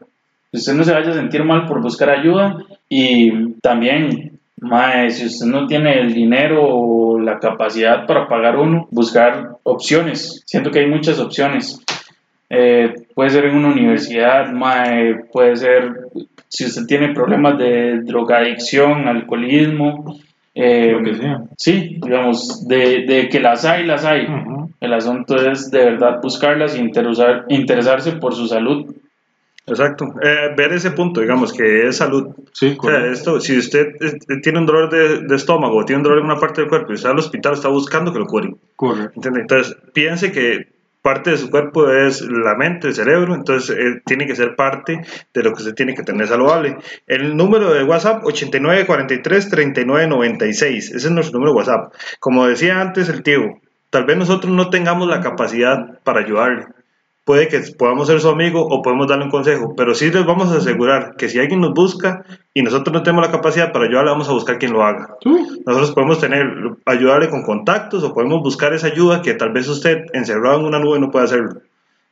[0.51, 2.59] que Usted no se vaya a sentir mal por buscar ayuda.
[2.89, 8.89] Y también, mae, si usted no tiene el dinero o la capacidad para pagar uno,
[8.91, 10.43] buscar opciones.
[10.47, 11.81] Siento que hay muchas opciones.
[12.57, 15.93] Eh, puede ser en una universidad, mae, puede ser
[16.49, 20.17] si usted tiene problemas de drogadicción, alcoholismo,
[20.57, 21.43] Eh, Lo que sea.
[21.57, 24.27] sí, digamos, de, de que las hay, las hay.
[24.27, 24.71] Ujú.
[24.81, 28.95] El asunto es de verdad buscarlas y interesar- interesarse por su salud.
[29.67, 30.15] Exacto.
[30.23, 32.29] Eh, ver ese punto, digamos, que es salud.
[32.53, 33.11] Sí, O sea, correcto.
[33.13, 33.95] esto, si usted
[34.45, 36.97] tiene un dolor de, de estómago tiene un dolor en una parte del cuerpo y
[36.97, 38.57] está al hospital, está buscando que lo curen.
[38.77, 39.13] correcto.
[39.17, 39.41] ¿entiende?
[39.41, 40.69] Entonces, piense que
[41.05, 45.03] parte de su cuerpo es la mente, el cerebro, entonces eh, tiene que ser parte
[45.35, 46.79] de lo que usted tiene que tener saludable.
[47.07, 51.93] El número de WhatsApp, 8943-3996, ese es nuestro número de WhatsApp.
[52.21, 56.69] Como decía antes el tío, tal vez nosotros no tengamos la capacidad para ayudarle.
[57.25, 60.53] Puede que podamos ser su amigo o podemos darle un consejo, pero sí les vamos
[60.53, 62.23] a asegurar que si alguien nos busca
[62.53, 65.17] y nosotros no tenemos la capacidad para ayudarle, vamos a buscar quien lo haga.
[65.65, 66.47] Nosotros podemos tener,
[66.85, 70.79] ayudarle con contactos o podemos buscar esa ayuda que tal vez usted encerrado en una
[70.79, 71.61] nube no puede hacerlo.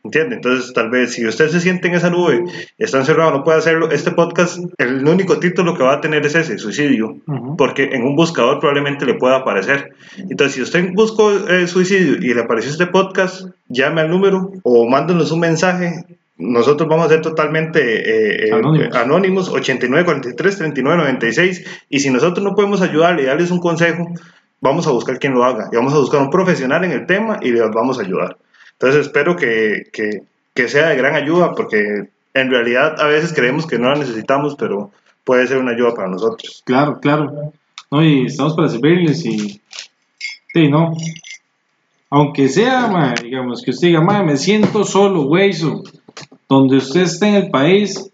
[0.04, 0.34] ¿Entiende?
[0.34, 2.42] Entonces, tal vez si usted se siente en esa nube
[2.76, 6.34] está encerrado, no puede hacerlo, este podcast, el único título que va a tener es
[6.34, 7.18] ese, suicidio,
[7.56, 9.92] porque en un buscador probablemente le pueda aparecer.
[10.18, 14.88] Entonces, si usted buscó eh, suicidio y le apareció este podcast, llame al número o
[14.88, 16.04] mándenos un mensaje.
[16.36, 18.96] Nosotros vamos a ser totalmente eh, eh, Anónimos.
[18.96, 21.64] anónimos, 8943-3996.
[21.88, 24.08] Y si nosotros no podemos ayudarle y darles un consejo,
[24.60, 25.68] vamos a buscar quien lo haga.
[25.70, 28.36] Y vamos a buscar un profesional en el tema y les vamos a ayudar.
[28.74, 30.22] Entonces espero que, que,
[30.54, 34.56] que sea de gran ayuda porque en realidad a veces creemos que no la necesitamos,
[34.58, 34.90] pero
[35.24, 36.62] puede ser una ayuda para nosotros.
[36.64, 37.52] Claro, claro.
[37.90, 39.60] No, y estamos para servirles y.
[40.52, 40.94] Sí, no.
[42.10, 45.82] Aunque sea, ma, digamos, que usted diga, ma, me siento solo, güey, so,
[46.48, 48.10] donde usted esté en el país,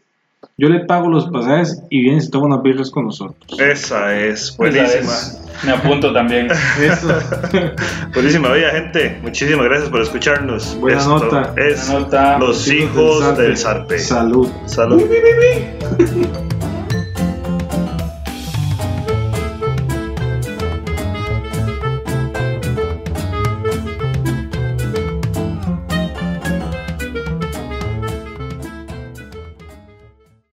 [0.57, 3.59] yo le pago los pasajes y viene y se toma unas birras con nosotros.
[3.59, 5.13] Esa es Esa buenísima.
[5.15, 6.49] es- me apunto también.
[6.81, 7.09] Eso.
[8.15, 10.79] Buenísima, oye gente, muchísimas gracias por escucharnos.
[10.81, 11.55] Buena Esto nota.
[11.57, 12.39] Es Buena nota.
[12.39, 13.99] Los hijos del zarpe.
[13.99, 14.49] Salud.
[14.67, 15.03] Salud.